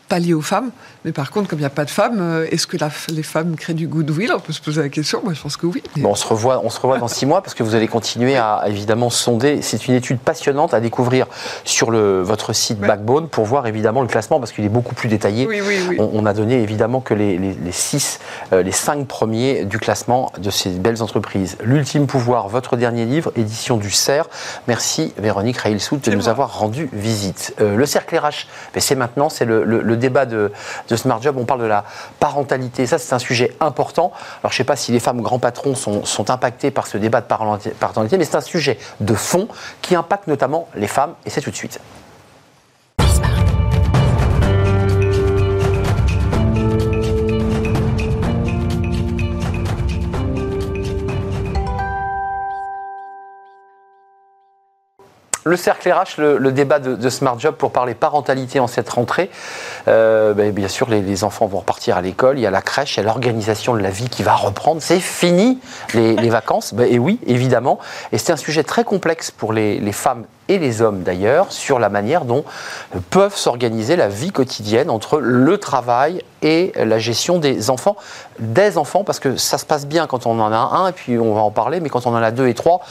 pas 0.09 0.19
lié 0.19 0.35
aux 0.35 0.43
femmes. 0.43 0.71
Mais 1.05 1.13
par 1.13 1.31
contre, 1.31 1.49
comme 1.49 1.59
il 1.59 1.63
n'y 1.63 1.67
a 1.67 1.71
pas 1.71 1.85
de 1.85 1.91
femmes, 1.91 2.19
euh, 2.21 2.47
est-ce 2.51 2.67
que 2.67 2.77
les 3.13 3.23
femmes 3.23 3.57
créent 3.57 3.75
du 3.75 3.87
goodwill? 3.87 4.33
On 4.35 4.41
peut 4.41 4.53
se 4.53 4.61
poser 4.61 4.83
la 4.83 4.89
question. 4.89 5.21
Moi, 5.23 5.35
je 5.35 5.41
pense 5.41 5.57
que 5.57 5.67
oui. 5.67 5.83
Bon, 5.97 6.11
on 6.11 6.15
se 6.15 6.27
revoit, 6.27 6.61
on 6.65 6.71
se 6.71 6.81
revoit 6.81 6.99
dans 6.99 7.09
six 7.09 7.27
mois 7.27 7.43
parce 7.43 7.55
que 7.55 7.63
vous 7.63 7.75
allez 7.75 7.89
continuer 7.89 8.37
à, 8.37 8.65
évidemment 8.67 9.11
sonder. 9.11 9.63
C'est 9.63 9.87
une 9.87 9.95
étude 9.95 10.19
passionnante 10.19 10.75
à 10.75 10.81
découvrir 10.81 11.27
sur 11.65 11.91
le, 11.91 12.23
votre 12.23 12.53
site 12.53 12.79
Backbone 12.79 13.29
pour 13.29 13.45
voir 13.45 13.67
évidemment 13.67 14.03
le 14.03 14.09
classement 14.09 14.41
parce 14.41 14.53
qu'il 14.53 14.65
est 14.65 14.69
beaucoup 14.69 14.95
plus 14.95 15.09
détaillé. 15.09 15.47
Oui, 15.47 15.61
oui, 15.65 15.79
oui. 15.89 15.97
On, 15.99 16.27
a 16.27 16.33
donné 16.33 16.61
évidemment 16.61 17.01
que 17.01 17.15
les, 17.15 17.39
les, 17.39 17.55
les 17.55 17.73
six, 17.73 18.19
euh, 18.53 18.63
les 18.63 18.73
cinq 18.73 19.07
premiers 19.07 19.65
du 19.65 19.79
classement 19.79 20.33
de 20.39 20.51
ces 20.51 20.71
belles 20.71 21.03
entreprises. 21.03 21.57
L'ultime 21.63 22.07
pouvoir, 22.07 22.49
votre 22.49 22.77
dernier 22.77 23.05
livre, 23.05 23.31
édition 23.37 23.77
du 23.77 23.91
CERF. 23.91 24.61
Merci 24.67 25.15
Véronique 25.19 25.59
Railsout 25.59 25.99
de 25.99 26.11
nous 26.11 26.29
avoir 26.29 26.59
rendu 26.59 26.89
visite. 26.93 27.55
Euh, 27.61 27.77
le 27.77 27.87
cercle 27.87 28.17
RH, 28.17 28.47
c'est 28.77 28.97
maintenant, 28.97 29.29
c'est 29.29 29.45
le, 29.45 29.65
le 29.65 29.96
débat 29.97 30.27
de, 30.27 30.53
Smart 30.95 31.21
Job, 31.21 31.37
on 31.39 31.45
parle 31.45 31.61
de 31.61 31.67
la 31.67 31.85
parentalité. 32.21 32.87
Ça, 32.87 32.99
c'est 32.99 33.15
un 33.15 33.19
sujet 33.19 33.57
important. 33.61 34.13
Alors, 34.43 34.53
je 34.53 34.57
ne 34.57 34.59
sais 34.59 34.65
pas 34.65 34.77
si 34.77 34.93
les 34.93 35.01
femmes 35.01 35.21
grands 35.21 35.39
patrons 35.39 35.75
sont, 35.75 36.05
sont 36.05 36.31
impactés 36.31 36.71
par 36.71 36.87
ce 36.87 36.99
débat 36.99 37.21
de 37.21 37.27
parentalité, 37.27 38.19
mais 38.19 38.25
c'est 38.25 38.37
un 38.37 38.41
sujet 38.41 38.79
de 39.01 39.15
fond 39.15 39.49
qui 39.83 39.95
impacte 39.95 40.27
notamment 40.27 40.69
les 40.75 40.89
femmes, 40.89 41.15
et 41.25 41.31
c'est 41.31 41.41
tout 41.41 41.51
de 41.51 41.57
suite. 41.57 41.81
Le 55.47 55.57
cercle 55.57 55.89
RH, 55.89 56.21
le, 56.21 56.51
débat 56.51 56.81
de, 56.81 57.09
Smart 57.09 57.39
Job 57.39 57.55
pour 57.55 57.71
parler 57.71 57.95
parentalité 57.95 58.59
en 58.59 58.67
cette 58.67 58.91
rentrée. 58.91 59.31
Euh, 59.87 60.35
ben, 60.35 60.51
bien 60.51 60.67
sûr, 60.67 60.91
les, 60.91 61.23
enfants 61.23 61.47
vont 61.47 61.59
repartir 61.59 61.97
à 61.97 62.03
l'école, 62.03 62.37
il 62.37 62.43
y 62.43 62.47
a 62.47 62.51
la 62.51 62.63
crèche, 62.63 62.97
il 62.97 63.01
y 63.01 63.03
a 63.03 63.07
l'organisation 63.07 63.75
de 63.75 63.81
la 63.81 63.91
vie 63.91 64.09
qui 64.09 64.25
va 64.25 64.35
reprendre. 64.35 64.83
C'est 64.83 64.99
fini 64.99 65.61
les, 65.95 66.29
vacances. 66.31 66.75
Ben, 66.75 66.93
et 66.93 66.99
oui, 66.99 67.21
évidemment. 67.27 67.79
Et 68.11 68.19
c'est 68.19 68.33
un 68.33 68.37
sujet 68.37 68.65
très 68.65 68.83
complexe 68.83 69.31
pour 69.31 69.53
les, 69.53 69.79
les 69.79 69.93
femmes 69.93 70.25
et 70.49 70.59
les 70.59 70.83
hommes 70.83 71.03
d'ailleurs 71.03 71.53
sur 71.53 71.79
la 71.79 71.89
manière 71.89 72.25
dont 72.25 72.45
peuvent 73.11 73.37
s'organiser 73.37 73.97
la 73.97 74.09
vie 74.09 74.33
quotidienne 74.33 74.91
entre 74.91 75.19
le 75.19 75.59
travail 75.59 76.23
et 76.43 76.73
la 76.77 76.99
gestion 76.99 77.39
des 77.39 77.71
enfants, 77.71 77.97
des 78.39 78.79
enfants, 78.79 79.05
parce 79.05 79.19
que 79.19 79.37
ça 79.37 79.59
se 79.59 79.65
passe 79.65 79.87
bien 79.87 80.07
quand 80.07 80.27
on 80.27 80.39
en 80.39 80.53
a 80.53 80.57
un, 80.57 80.89
et 80.89 80.93
puis 80.93 81.19
on 81.19 81.35
va 81.35 81.41
en 81.41 81.51
parler, 81.51 81.81
mais 81.81 81.89
quand 81.89 82.07
on 82.07 82.11
en 82.11 82.23
a 82.23 82.31
deux 82.31 82.47
et 82.49 82.55
trois, 82.55 82.83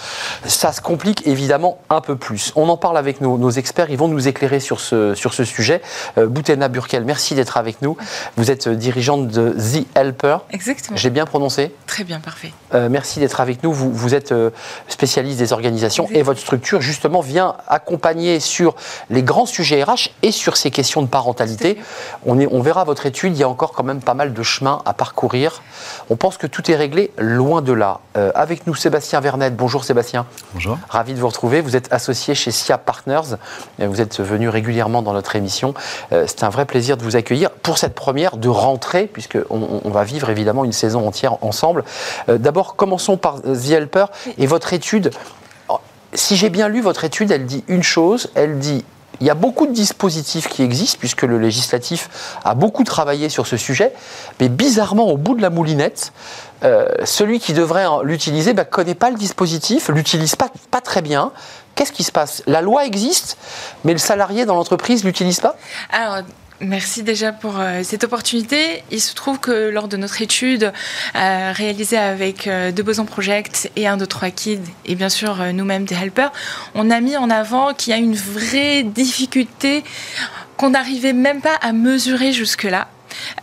ça 0.45 0.73
se 0.73 0.81
complique 0.81 1.25
évidemment 1.27 1.77
un 1.89 2.01
peu 2.01 2.15
plus. 2.15 2.51
On 2.55 2.67
en 2.69 2.77
parle 2.77 2.97
avec 2.97 3.21
nos, 3.21 3.49
experts, 3.51 3.89
ils 3.89 3.97
vont 3.97 4.07
nous 4.07 4.27
éclairer 4.27 4.59
sur 4.59 4.79
ce, 4.79 5.13
sur 5.13 5.33
ce 5.33 5.43
sujet. 5.43 5.81
Euh, 6.17 6.27
Boutena 6.27 6.67
Burkel, 6.67 7.05
merci 7.05 7.35
d'être 7.35 7.57
avec 7.57 7.81
nous. 7.81 7.95
Vous 8.35 8.51
êtes 8.51 8.67
dirigeante 8.67 9.27
de 9.27 9.51
The 9.51 9.85
Helper. 9.95 10.37
Exactement. 10.51 10.97
J'ai 10.97 11.09
bien 11.09 11.25
prononcé 11.25 11.73
Très 11.87 12.03
bien, 12.03 12.19
parfait. 12.19 12.51
Euh, 12.73 12.89
merci 12.89 13.19
d'être 13.19 13.39
avec 13.39 13.63
nous. 13.63 13.71
Vous, 13.71 13.91
vous 13.93 14.15
êtes 14.15 14.31
euh, 14.31 14.49
spécialiste 14.87 15.39
des 15.39 15.53
organisations 15.53 16.07
et 16.11 16.23
votre 16.23 16.39
structure, 16.39 16.81
justement, 16.81 17.21
vient 17.21 17.44
accompagner 17.67 18.39
sur 18.39 18.75
les 19.09 19.23
grands 19.23 19.45
sujets 19.45 19.83
RH 19.83 20.09
et 20.21 20.31
sur 20.31 20.57
ces 20.57 20.71
questions 20.71 21.01
de 21.01 21.07
parentalité. 21.07 21.77
On, 22.25 22.39
on 22.39 22.61
verra 22.61 22.83
votre 22.83 23.05
étude, 23.05 23.35
il 23.35 23.39
y 23.39 23.43
a 23.43 23.49
encore 23.49 23.73
quand 23.73 23.83
même 23.83 24.01
pas 24.01 24.13
mal 24.13 24.33
de 24.33 24.43
chemin 24.43 24.81
à 24.85 24.93
parcourir. 24.93 25.61
On 26.09 26.15
pense 26.15 26.37
que 26.37 26.47
tout 26.47 26.69
est 26.71 26.75
réglé 26.75 27.11
loin 27.17 27.61
de 27.61 27.73
là. 27.73 27.99
Euh, 28.17 28.31
avec 28.35 28.67
nous, 28.67 28.75
Sébastien 28.75 29.19
Vernet. 29.19 29.55
Bonjour 29.55 29.83
Sébastien. 29.83 30.25
Bonjour. 30.53 30.77
Ravi 30.89 31.13
de 31.13 31.19
vous 31.19 31.27
retrouver. 31.27 31.61
Vous 31.61 31.75
êtes 31.75 31.91
associé 31.91 32.35
chez 32.35 32.51
SIA 32.51 32.77
Partners. 32.77 33.35
Euh, 33.79 33.87
vous 33.87 34.01
êtes 34.01 34.21
venu 34.21 34.49
régulièrement 34.49 35.01
dans 35.01 35.13
notre 35.13 35.35
émission. 35.35 35.73
Euh, 36.11 36.25
c'est 36.27 36.43
un 36.43 36.49
vrai 36.49 36.65
plaisir 36.65 36.97
de 36.97 37.03
vous 37.03 37.15
accueillir 37.15 37.51
pour 37.51 37.77
cette 37.77 37.95
première 37.95 38.37
de 38.37 38.49
rentrée, 38.49 39.07
puisqu'on 39.11 39.81
on 39.83 39.89
va 39.89 40.03
vivre 40.03 40.29
évidemment 40.29 40.63
une 40.63 40.71
saison 40.71 41.07
entière 41.07 41.43
ensemble. 41.43 41.83
D'abord, 42.27 42.75
commençons 42.75 43.17
par 43.17 43.41
The 43.41 43.69
Helper 43.71 44.05
et 44.37 44.47
votre 44.47 44.73
étude 44.73 45.11
si 46.15 46.35
j'ai 46.35 46.49
bien 46.49 46.67
lu 46.67 46.81
votre 46.81 47.03
étude, 47.03 47.31
elle 47.31 47.45
dit 47.45 47.63
une 47.67 47.83
chose, 47.83 48.29
elle 48.35 48.59
dit 48.59 48.83
il 49.21 49.27
y 49.27 49.29
a 49.29 49.33
beaucoup 49.35 49.65
de 49.65 49.71
dispositifs 49.71 50.47
qui 50.47 50.61
existent, 50.61 50.97
puisque 50.99 51.23
le 51.23 51.39
législatif 51.39 52.09
a 52.43 52.53
beaucoup 52.53 52.83
travaillé 52.83 53.29
sur 53.29 53.47
ce 53.47 53.57
sujet, 53.57 53.93
mais 54.39 54.49
bizarrement, 54.49 55.07
au 55.07 55.17
bout 55.17 55.35
de 55.35 55.41
la 55.41 55.49
moulinette, 55.49 56.11
euh, 56.63 56.87
celui 57.03 57.39
qui 57.39 57.53
devrait 57.53 57.85
l'utiliser 58.03 58.51
ne 58.51 58.57
bah, 58.57 58.65
connaît 58.65 58.95
pas 58.95 59.09
le 59.09 59.17
dispositif, 59.17 59.89
l'utilise 59.89 60.35
pas, 60.35 60.49
très 60.81 61.01
bien. 61.01 61.31
Qu'est-ce 61.75 61.91
qui 61.91 62.03
se 62.03 62.11
passe? 62.11 62.43
La 62.47 62.61
loi 62.61 62.85
existe, 62.85 63.37
mais 63.83 63.93
le 63.93 63.99
salarié 63.99 64.45
dans 64.45 64.55
l'entreprise 64.55 65.03
l'utilise 65.03 65.39
pas? 65.39 65.55
Merci 66.61 67.03
déjà 67.03 67.33
pour 67.33 67.59
euh, 67.59 67.81
cette 67.83 68.05
opportunité. 68.05 68.81
Il 68.89 69.01
se 69.01 69.13
trouve 69.13 69.39
que 69.39 69.69
lors 69.69 69.89
de 69.89 69.97
notre 69.97 70.21
étude 70.21 70.71
euh, 71.15 71.51
réalisée 71.53 71.97
avec 71.97 72.47
euh, 72.47 72.71
De 72.71 72.81
Boson 72.81 73.03
Project 73.03 73.69
et 73.75 73.87
un 73.87 73.97
de 73.97 74.05
trois 74.05 74.29
kids 74.29 74.61
et 74.85 74.95
bien 74.95 75.09
sûr 75.09 75.53
nous-mêmes 75.53 75.83
des 75.83 75.95
helpers, 75.95 76.31
on 76.73 76.89
a 76.91 77.01
mis 77.01 77.17
en 77.17 77.29
avant 77.29 77.73
qu'il 77.73 77.91
y 77.91 77.93
a 77.93 77.99
une 77.99 78.15
vraie 78.15 78.83
difficulté 78.83 79.83
qu'on 80.55 80.69
n'arrivait 80.69 81.11
même 81.11 81.41
pas 81.41 81.55
à 81.55 81.73
mesurer 81.73 82.31
jusque-là 82.31 82.87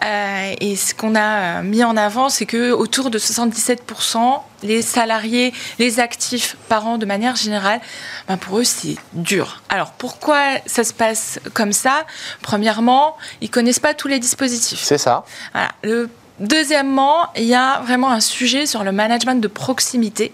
et 0.02 0.76
ce 0.76 0.94
qu'on 0.94 1.14
a 1.14 1.62
mis 1.62 1.84
en 1.84 1.96
avant, 1.96 2.28
c'est 2.28 2.46
que 2.46 2.72
autour 2.72 3.10
de 3.10 3.18
77%, 3.18 4.40
les 4.62 4.82
salariés, 4.82 5.52
les 5.78 6.00
actifs 6.00 6.56
parents 6.68 6.98
de 6.98 7.06
manière 7.06 7.36
générale, 7.36 7.80
ben 8.28 8.36
pour 8.36 8.58
eux 8.58 8.64
c'est 8.64 8.96
dur. 9.12 9.62
Alors 9.68 9.92
pourquoi 9.92 10.38
ça 10.66 10.84
se 10.84 10.92
passe 10.92 11.40
comme 11.52 11.72
ça? 11.72 12.04
Premièrement, 12.42 13.16
ils 13.40 13.50
connaissent 13.50 13.80
pas 13.80 13.94
tous 13.94 14.08
les 14.08 14.18
dispositifs. 14.18 14.80
C'est 14.82 14.98
ça. 14.98 15.24
Voilà. 15.52 15.70
Le 15.82 16.08
Deuxièmement, 16.40 17.28
il 17.36 17.44
y 17.44 17.54
a 17.54 17.80
vraiment 17.80 18.10
un 18.10 18.20
sujet 18.20 18.66
sur 18.66 18.82
le 18.82 18.90
management 18.90 19.40
de 19.40 19.48
proximité. 19.48 20.32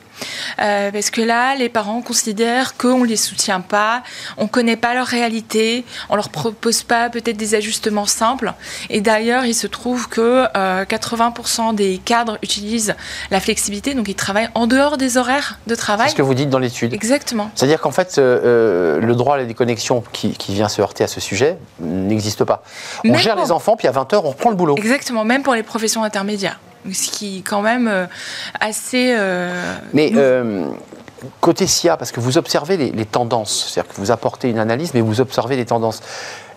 Euh, 0.61 0.91
parce 0.91 1.11
que 1.11 1.21
là, 1.21 1.55
les 1.55 1.69
parents 1.69 2.03
considèrent 2.03 2.77
qu'on 2.77 2.99
ne 2.99 3.07
les 3.07 3.17
soutient 3.17 3.61
pas, 3.61 4.03
on 4.37 4.45
ne 4.45 4.49
connaît 4.49 4.77
pas 4.77 4.95
leur 4.95 5.07
réalité, 5.07 5.85
on 6.09 6.15
ne 6.15 6.19
leur 6.19 6.31
propose 6.31 6.83
pas 6.83 7.11
peut-être 7.11 7.37
des 7.37 7.55
ajustements 7.55 8.07
simples. 8.07 8.53
Et 8.91 9.01
d'ailleurs, 9.01 9.45
il 9.45 9.55
se 9.55 9.67
trouve 9.67 10.09
que 10.09 10.47
80% 10.85 11.71
euh, 11.71 11.73
des 11.73 12.01
cadres 12.05 12.39
utilisent 12.43 12.95
la 13.31 13.41
flexibilité, 13.41 13.95
donc 13.95 14.09
ils 14.09 14.15
travaillent 14.15 14.51
en 14.55 14.67
dehors 14.67 14.97
des 14.97 15.17
horaires 15.17 15.59
de 15.67 15.75
travail. 15.75 16.09
C'est 16.09 16.13
ce 16.13 16.17
que 16.17 16.23
vous 16.23 16.35
dites 16.35 16.51
dans 16.51 16.59
l'étude. 16.59 16.95
Exactement. 16.95 17.51
C'est-à-dire 17.55 17.81
qu'en 17.81 17.93
fait, 17.93 18.19
euh, 18.19 19.01
le 19.01 19.15
droit 19.15 19.35
à 19.35 19.39
la 19.39 19.45
déconnexion 19.45 20.03
qui, 20.13 20.35
vient 20.49 20.69
se 20.69 20.81
heurter 20.81 21.05
à 21.05 21.09
ce 21.09 21.21
sujet 21.21 21.59
n'existe 21.79 22.45
pas. 22.45 22.63
On 23.05 23.15
gère 23.15 23.37
les 23.37 23.53
enfants, 23.53 23.77
puis 23.77 23.87
à 23.87 23.93
20h, 23.93 24.21
on 24.25 24.31
reprend 24.31 24.51
le 24.51 24.57
boulot. 24.57 24.77
Exactement, 24.77 25.25
même 25.25 25.43
pour 25.43 25.55
les 25.55 25.63
professions 25.63 26.03
intermédiaires 26.03 26.59
ce 26.93 27.11
qui 27.11 27.39
est 27.39 27.43
quand 27.43 27.63
même 27.63 27.89
euh, 27.89 28.07
assez. 28.61 29.15
Euh, 29.17 29.77
mais 29.93 30.13
euh, 30.15 30.69
côté 31.41 31.67
SIA, 31.67 31.97
parce 31.97 32.13
que 32.13 32.21
vous 32.21 32.39
observez 32.39 32.77
les, 32.77 33.05
tendances, 33.05 33.71
c'est-à-dire 33.71 33.93
que 33.93 34.01
vous 34.01 34.11
apportez 34.11 34.49
une 34.51 34.59
analyse, 34.59 34.95
mais 34.95 35.01
vous 35.01 35.21
observez 35.21 35.57
les 35.57 35.67
tendances. 35.67 36.01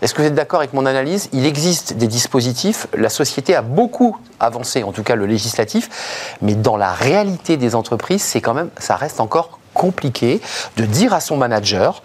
Est-ce 0.01 0.13
que 0.13 0.21
vous 0.21 0.27
êtes 0.27 0.35
d'accord 0.35 0.59
avec 0.59 0.73
mon 0.73 0.85
analyse? 0.85 1.29
Il 1.31 1.45
existe 1.45 1.93
des 1.93 2.07
dispositifs, 2.07 2.87
la 2.95 3.09
société 3.09 3.55
a 3.55 3.61
beaucoup 3.61 4.17
avancé, 4.39 4.83
en 4.83 4.91
tout 4.91 5.03
cas 5.03 5.15
le 5.15 5.25
législatif, 5.25 6.35
mais 6.41 6.55
dans 6.55 6.77
la 6.77 6.91
réalité 6.91 7.57
des 7.57 7.75
entreprises, 7.75 8.23
c'est 8.23 8.41
quand 8.41 8.53
même, 8.53 8.69
ça 8.77 8.95
reste 8.95 9.19
encore 9.19 9.59
compliqué 9.73 10.41
de 10.77 10.85
dire 10.85 11.13
à 11.13 11.21
son 11.21 11.37
manager 11.37 12.03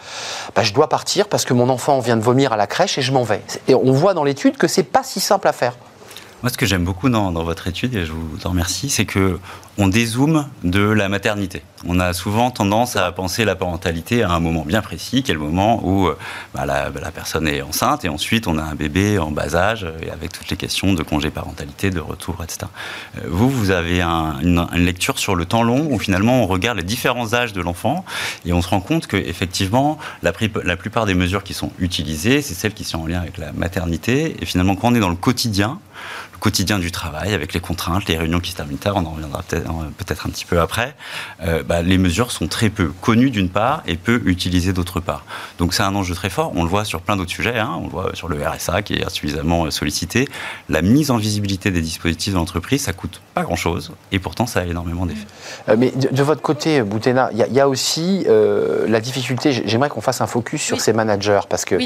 bah, 0.54 0.62
je 0.62 0.72
dois 0.72 0.88
partir 0.88 1.28
parce 1.28 1.44
que 1.44 1.52
mon 1.52 1.68
enfant 1.68 1.98
vient 1.98 2.16
de 2.16 2.22
vomir 2.22 2.52
à 2.52 2.56
la 2.56 2.66
crèche 2.66 2.96
et 2.98 3.02
je 3.02 3.12
m'en 3.12 3.24
vais. 3.24 3.42
Et 3.66 3.74
on 3.74 3.92
voit 3.92 4.14
dans 4.14 4.24
l'étude 4.24 4.56
que 4.56 4.68
c'est 4.68 4.84
pas 4.84 5.02
si 5.02 5.20
simple 5.20 5.48
à 5.48 5.52
faire. 5.52 5.76
Moi, 6.42 6.50
ce 6.50 6.58
que 6.58 6.66
j'aime 6.66 6.84
beaucoup 6.84 7.08
dans, 7.08 7.32
votre 7.42 7.66
étude, 7.66 7.94
et 7.94 8.04
je 8.04 8.12
vous 8.12 8.46
en 8.46 8.50
remercie, 8.50 8.90
c'est 8.90 9.06
que 9.06 9.38
on 9.78 9.88
dézoome 9.88 10.46
de 10.64 10.80
la 10.80 11.08
maternité. 11.08 11.62
On 11.86 12.00
a 12.00 12.12
souvent 12.14 12.50
tendance 12.50 12.96
à 12.96 13.12
penser 13.12 13.44
la 13.44 13.54
parentalité 13.54 14.22
à 14.22 14.30
un 14.30 14.40
moment 14.40 14.64
bien 14.64 14.80
précis, 14.80 15.22
qui 15.22 15.30
est 15.30 15.34
le 15.34 15.40
moment 15.40 15.80
où 15.84 16.06
euh, 16.06 16.16
bah, 16.54 16.64
la, 16.64 16.90
personne 17.10 17.46
est 17.46 17.60
enceinte, 17.60 18.04
et 18.04 18.08
ensuite 18.08 18.46
on 18.46 18.58
a 18.58 18.62
un 18.62 18.74
bébé 18.74 19.18
en 19.18 19.30
bas 19.30 19.54
âge, 19.54 19.86
et 20.02 20.10
avec 20.10 20.32
toutes 20.32 20.48
les 20.48 20.56
questions 20.56 20.94
de 20.94 21.02
congé 21.02 21.30
parentalité, 21.30 21.90
de 21.90 22.00
retour, 22.00 22.36
etc. 22.42 22.66
Euh, 23.18 23.20
vous, 23.28 23.50
vous 23.50 23.70
avez 23.70 24.00
une, 24.00 24.66
lecture 24.74 25.18
sur 25.18 25.34
le 25.34 25.44
temps 25.44 25.62
long, 25.62 25.88
où 25.90 25.98
finalement 25.98 26.42
on 26.42 26.46
regarde 26.46 26.78
les 26.78 26.84
différents 26.84 27.34
âges 27.34 27.52
de 27.52 27.60
l'enfant, 27.60 28.04
et 28.46 28.52
on 28.52 28.62
se 28.62 28.68
rend 28.68 28.80
compte 28.80 29.06
qu'effectivement, 29.06 29.98
la, 30.22 30.32
la 30.64 30.76
plupart 30.76 31.04
des 31.04 31.14
mesures 31.14 31.44
qui 31.44 31.54
sont 31.54 31.70
utilisées, 31.78 32.40
c'est 32.40 32.54
celles 32.54 32.74
qui 32.74 32.84
sont 32.84 33.00
en 33.00 33.06
lien 33.06 33.20
avec 33.20 33.36
la 33.36 33.52
maternité, 33.52 34.36
et 34.40 34.46
finalement 34.46 34.74
quand 34.74 34.88
on 34.88 34.94
est 34.94 35.00
dans 35.00 35.10
le 35.10 35.16
quotidien, 35.16 35.78
le 36.36 36.40
quotidien 36.40 36.78
du 36.78 36.92
travail, 36.92 37.32
avec 37.32 37.54
les 37.54 37.60
contraintes, 37.60 38.06
les 38.08 38.18
réunions 38.18 38.40
qui 38.40 38.50
se 38.50 38.56
terminent 38.56 38.78
tard, 38.78 38.96
on 38.96 39.06
en 39.06 39.12
reviendra 39.12 39.42
peut-être 39.42 39.66
peut-être 39.96 40.26
un 40.26 40.30
petit 40.30 40.44
peu 40.44 40.60
après, 40.60 40.94
euh, 41.42 41.62
bah, 41.62 41.82
les 41.82 41.98
mesures 41.98 42.30
sont 42.30 42.46
très 42.46 42.68
peu 42.68 42.92
connues 43.00 43.30
d'une 43.30 43.48
part 43.48 43.82
et 43.86 43.96
peu 43.96 44.22
utilisées 44.26 44.72
d'autre 44.72 45.00
part. 45.00 45.24
Donc 45.58 45.74
c'est 45.74 45.82
un 45.82 45.94
enjeu 45.94 46.14
très 46.14 46.30
fort. 46.30 46.52
On 46.54 46.62
le 46.62 46.68
voit 46.68 46.84
sur 46.84 47.00
plein 47.00 47.16
d'autres 47.16 47.30
sujets. 47.30 47.58
Hein. 47.58 47.78
On 47.80 47.84
le 47.84 47.90
voit 47.90 48.10
sur 48.14 48.28
le 48.28 48.36
RSA 48.46 48.82
qui 48.82 48.94
est 48.94 49.10
suffisamment 49.10 49.70
sollicité. 49.70 50.28
La 50.68 50.82
mise 50.82 51.10
en 51.10 51.16
visibilité 51.16 51.70
des 51.70 51.80
dispositifs 51.80 52.32
de 52.32 52.38
l'entreprise, 52.38 52.82
ça 52.82 52.92
coûte 52.92 53.20
pas 53.34 53.42
grand-chose 53.42 53.92
et 54.12 54.18
pourtant 54.18 54.46
ça 54.46 54.60
a 54.60 54.64
énormément 54.64 55.06
d'effets. 55.06 55.26
Euh, 55.68 55.76
mais 55.78 55.90
de, 55.90 56.22
votre 56.22 56.42
côté, 56.42 56.82
Boutena, 56.82 57.30
il 57.32 57.38
y, 57.38 57.60
a 57.60 57.68
aussi 57.68 58.24
euh, 58.28 58.86
la 58.88 59.00
difficulté. 59.00 59.52
J'aimerais 59.64 59.88
qu'on 59.88 60.00
fasse 60.00 60.20
un 60.20 60.26
focus 60.26 60.62
sur 60.62 60.80
ces 60.80 60.92
managers 60.92 61.40
parce 61.48 61.64
que 61.64 61.76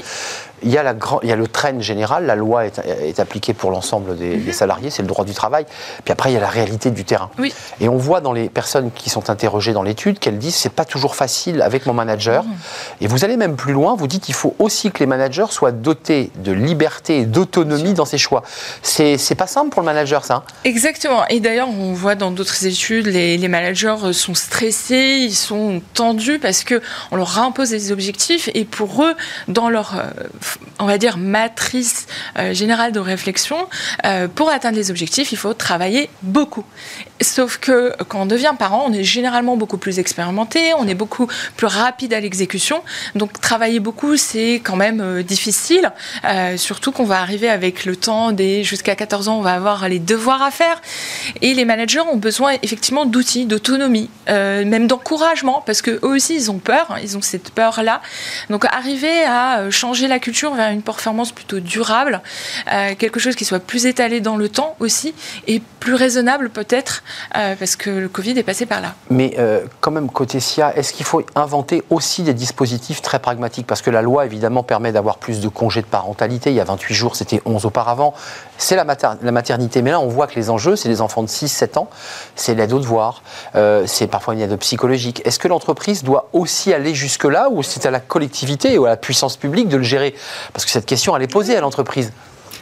il 0.62 0.70
y, 0.70 0.78
a 0.78 0.82
la 0.82 0.94
grand, 0.94 1.20
y 1.22 1.32
a 1.32 1.36
le 1.36 1.46
train 1.46 1.78
général. 1.80 2.26
La 2.26 2.36
loi 2.36 2.66
est, 2.66 2.78
est 2.78 3.20
appliquée 3.20 3.54
pour 3.54 3.70
l'ensemble 3.70 4.16
des, 4.16 4.36
des, 4.36 4.46
mhm. 4.46 4.52
salariés. 4.52 4.90
C'est 4.90 5.02
le 5.02 5.08
droit 5.08 5.24
du 5.24 5.34
travail. 5.34 5.66
Puis 6.04 6.12
après, 6.12 6.30
il 6.30 6.34
y 6.34 6.36
a 6.36 6.40
la 6.40 6.48
réalité 6.48 6.90
du 6.90 7.04
terrain. 7.04 7.30
Oui. 7.38 7.52
Et 7.80 7.88
on 7.88 7.96
voit 7.96 8.20
dans 8.20 8.32
les 8.32 8.48
personnes 8.48 8.90
qui 8.90 9.10
sont 9.10 9.30
interrogées 9.30 9.72
dans 9.72 9.82
l'étude 9.82 10.18
qu'elles 10.18 10.38
disent 10.38 10.56
c'est 10.56 10.72
pas 10.72 10.84
toujours 10.84 11.14
facile 11.14 11.62
avec 11.62 11.86
mon 11.86 11.94
manager. 11.94 12.44
Mmh. 12.44 12.56
Et 13.02 13.06
vous 13.06 13.24
allez 13.24 13.36
même 13.36 13.56
plus 13.56 13.72
loin, 13.72 13.94
vous 13.94 14.06
dites 14.06 14.22
qu'il 14.22 14.34
faut 14.34 14.54
aussi 14.58 14.90
que 14.90 14.98
les 15.00 15.06
managers 15.06 15.46
soient 15.50 15.72
dotés 15.72 16.30
de 16.36 16.52
liberté 16.52 17.18
et 17.18 17.24
d'autonomie 17.24 17.94
dans 17.94 18.04
ses 18.04 18.18
choix. 18.18 18.42
C'est 18.82 19.34
pas 19.36 19.46
simple 19.46 19.70
pour 19.70 19.82
le 19.82 19.86
manager, 19.86 20.24
ça. 20.24 20.34
Hein 20.36 20.42
Exactement. 20.64 21.26
Et 21.28 21.40
d'ailleurs, 21.40 21.68
on 21.68 21.92
voit 21.92 22.14
dans 22.14 22.30
d'autres 22.30 22.66
études, 22.66 23.06
les, 23.06 23.36
les, 23.36 23.48
managers 23.48 24.12
sont 24.12 24.34
stressés, 24.34 25.18
ils 25.20 25.34
sont 25.34 25.82
tendus 25.94 26.38
parce 26.38 26.64
que 26.64 26.80
on 27.10 27.16
leur 27.16 27.38
impose 27.38 27.70
des 27.70 27.92
objectifs 27.92 28.48
et 28.54 28.64
pour 28.64 29.04
eux, 29.04 29.14
dans 29.48 29.68
leur, 29.68 29.94
euh, 29.96 30.10
on 30.78 30.86
va 30.86 30.98
dire, 30.98 31.16
matrice 31.18 32.06
euh, 32.38 32.54
générale 32.54 32.92
de 32.92 33.00
réflexion, 33.00 33.56
euh, 34.04 34.28
pour 34.28 34.50
atteindre 34.50 34.76
les 34.76 34.90
objectifs, 34.90 35.32
il 35.32 35.38
faut 35.38 35.54
travailler 35.54 36.08
beaucoup. 36.22 36.64
Sauf 37.20 37.58
que 37.58 37.92
quand 38.08 38.22
on 38.22 38.26
devient 38.26 38.54
parent, 38.58 38.84
on 38.86 38.92
est 38.92 39.04
généralement 39.04 39.56
beaucoup 39.56 39.76
plus 39.76 39.98
expérimenté, 39.98 40.72
on 40.78 40.88
est 40.88 40.94
beaucoup 40.94 41.28
plus 41.56 41.66
rapide 41.66 42.14
à 42.14 42.20
l'exécution. 42.20 42.82
Donc 43.14 43.40
travailler 43.40 43.78
beaucoup, 43.78 44.16
c'est 44.16 44.54
quand 44.54 44.76
même 44.76 45.00
euh, 45.00 45.22
difficile. 45.22 45.92
Surtout 46.56 46.92
qu'on 46.92 47.04
va 47.04 47.20
arriver 47.20 47.48
avec 47.48 47.84
le 47.84 47.96
temps 47.96 48.32
des 48.32 48.64
jusqu'à 48.64 48.94
14 48.94 49.28
ans, 49.28 49.38
on 49.38 49.42
va 49.42 49.52
avoir 49.52 49.88
les 49.88 49.98
devoirs 49.98 50.42
à 50.42 50.50
faire. 50.50 50.80
Et 51.42 51.54
les 51.54 51.64
managers 51.64 52.00
ont 52.00 52.16
besoin 52.16 52.54
effectivement 52.62 53.04
d'outils, 53.04 53.46
d'autonomie, 53.46 54.08
même 54.28 54.86
d'encouragement, 54.86 55.62
parce 55.64 55.82
que 55.82 55.90
eux 55.90 56.14
aussi 56.14 56.34
ils 56.34 56.50
ont 56.50 56.58
peur, 56.58 56.86
hein, 56.90 56.96
ils 57.02 57.16
ont 57.16 57.22
cette 57.22 57.50
peur 57.50 57.82
là. 57.82 58.00
Donc 58.48 58.64
arriver 58.64 59.24
à 59.24 59.70
changer 59.70 60.08
la 60.08 60.18
culture 60.18 60.39
vers 60.54 60.70
une 60.70 60.82
performance 60.82 61.32
plutôt 61.32 61.60
durable, 61.60 62.20
quelque 62.98 63.20
chose 63.20 63.36
qui 63.36 63.44
soit 63.44 63.60
plus 63.60 63.86
étalé 63.86 64.20
dans 64.20 64.36
le 64.36 64.48
temps 64.48 64.76
aussi 64.80 65.14
et 65.46 65.62
plus 65.80 65.94
raisonnable 65.94 66.50
peut-être 66.50 67.02
euh, 67.36 67.54
parce 67.58 67.76
que 67.76 67.90
le 67.90 68.08
Covid 68.08 68.38
est 68.38 68.42
passé 68.42 68.66
par 68.66 68.80
là. 68.80 68.94
Mais 69.08 69.34
euh, 69.38 69.64
quand 69.80 69.90
même, 69.90 70.10
côté 70.10 70.40
SIA, 70.40 70.76
est-ce 70.76 70.92
qu'il 70.92 71.06
faut 71.06 71.22
inventer 71.34 71.82
aussi 71.90 72.22
des 72.22 72.34
dispositifs 72.34 73.02
très 73.02 73.18
pragmatiques? 73.18 73.66
Parce 73.66 73.82
que 73.82 73.90
la 73.90 74.02
loi, 74.02 74.26
évidemment, 74.26 74.62
permet 74.62 74.92
d'avoir 74.92 75.18
plus 75.18 75.40
de 75.40 75.48
congés 75.48 75.80
de 75.80 75.86
parentalité. 75.86 76.50
Il 76.50 76.56
y 76.56 76.60
a 76.60 76.64
28 76.64 76.94
jours, 76.94 77.16
c'était 77.16 77.40
11 77.46 77.66
auparavant. 77.66 78.14
C'est 78.58 78.76
la, 78.76 78.84
la, 79.22 79.32
maternité. 79.32 79.80
Mais 79.82 79.90
là, 79.90 80.00
on 80.00 80.08
voit 80.08 80.26
que 80.26 80.34
les 80.34 80.50
enjeux, 80.50 80.76
c'est 80.76 80.88
les 80.88 81.00
enfants 81.00 81.22
de 81.22 81.28
6-7 81.28 81.78
ans, 81.78 81.88
c'est 82.36 82.54
l'aide 82.54 82.72
aux 82.72 82.78
devoirs, 82.78 83.22
euh, 83.54 83.84
c'est 83.86 84.06
parfois 84.06 84.34
une 84.34 84.40
aide 84.40 84.56
psychologique. 84.56 85.22
Est-ce 85.24 85.38
que 85.38 85.48
l'entreprise 85.48 86.04
doit 86.04 86.28
aussi 86.32 86.74
aller 86.74 86.94
jusque-là 86.94 87.48
ou 87.50 87.62
c'est 87.62 87.86
à 87.86 87.90
la 87.90 88.00
collectivité 88.00 88.76
ou 88.76 88.84
à 88.84 88.90
la 88.90 88.96
puissance 88.96 89.36
publique 89.38 89.68
de 89.68 89.78
le 89.78 89.82
gérer? 89.82 90.14
Parce 90.52 90.64
que 90.64 90.70
cette 90.70 90.86
question, 90.86 91.16
elle 91.16 91.22
est 91.22 91.32
posée 91.32 91.56
à 91.56 91.60
l'entreprise. 91.60 92.12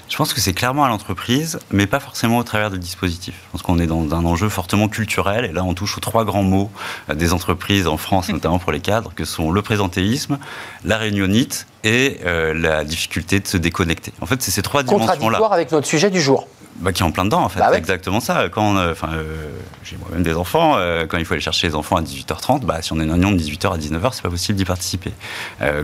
Je 0.09 0.17
pense 0.17 0.33
que 0.33 0.41
c'est 0.41 0.55
clairement 0.55 0.85
à 0.85 0.89
l'entreprise, 0.89 1.59
mais 1.71 1.87
pas 1.87 2.01
forcément 2.01 2.39
au 2.39 2.43
travers 2.43 2.71
de 2.71 2.79
dispositifs. 2.79 3.35
Je 3.47 3.53
pense 3.53 3.63
qu'on 3.63 3.79
est 3.79 3.87
dans 3.87 4.15
un 4.15 4.25
enjeu 4.25 4.49
fortement 4.49 4.89
culturel, 4.89 5.45
et 5.45 5.53
là 5.53 5.65
on 5.65 5.75
touche 5.75 5.99
aux 5.99 6.01
trois 6.01 6.25
grands 6.25 6.43
mots 6.43 6.71
euh, 7.11 7.15
des 7.15 7.33
entreprises 7.33 7.87
en 7.87 7.99
France, 7.99 8.29
notamment 8.33 8.59
pour 8.59 8.73
les 8.73 8.81
cadres, 8.81 9.13
que 9.15 9.25
sont 9.25 9.51
le 9.51 9.61
présentéisme, 9.61 10.39
la 10.85 10.97
réunionite 10.97 11.67
et 11.85 12.21
euh, 12.25 12.55
la 12.55 12.85
difficulté 12.85 13.41
de 13.41 13.47
se 13.47 13.59
déconnecter. 13.59 14.13
En 14.21 14.27
fait, 14.27 14.43
c'est 14.43 14.51
ces 14.51 14.63
trois 14.63 14.83
dimensions-là. 14.83 15.17
Contradictoire 15.17 15.53
avec 15.53 15.73
notre 15.73 15.87
sujet 15.87 16.11
du 16.11 16.21
jour 16.21 16.49
bah, 16.81 16.93
qui 16.93 17.03
est 17.03 17.05
en 17.05 17.11
plein 17.11 17.25
dedans, 17.25 17.43
en 17.43 17.49
fait. 17.49 17.59
Bah 17.59 17.71
c'est 17.73 17.79
exactement 17.79 18.21
ça. 18.21 18.49
Quand, 18.49 18.77
euh, 18.77 18.93
enfin, 18.93 19.09
euh, 19.13 19.49
j'ai 19.83 19.97
moi-même 19.97 20.23
des 20.23 20.35
enfants, 20.35 20.75
euh, 20.77 21.07
quand 21.07 21.19
il 21.19 21.25
faut 21.25 21.35
aller 21.35 21.43
chercher 21.43 21.67
les 21.67 21.75
enfants 21.75 21.97
à 21.97 22.03
18h30, 22.03 22.65
bah, 22.65 22.83
si 22.83 22.93
on 22.93 23.01
est 23.01 23.05
une 23.05 23.11
réunion 23.11 23.33
de 23.33 23.37
18h 23.37 23.75
à 23.75 23.79
19h, 23.79 24.11
c'est 24.13 24.23
pas 24.23 24.31
possible 24.31 24.57
d'y 24.57 24.65
participer. 24.65 25.13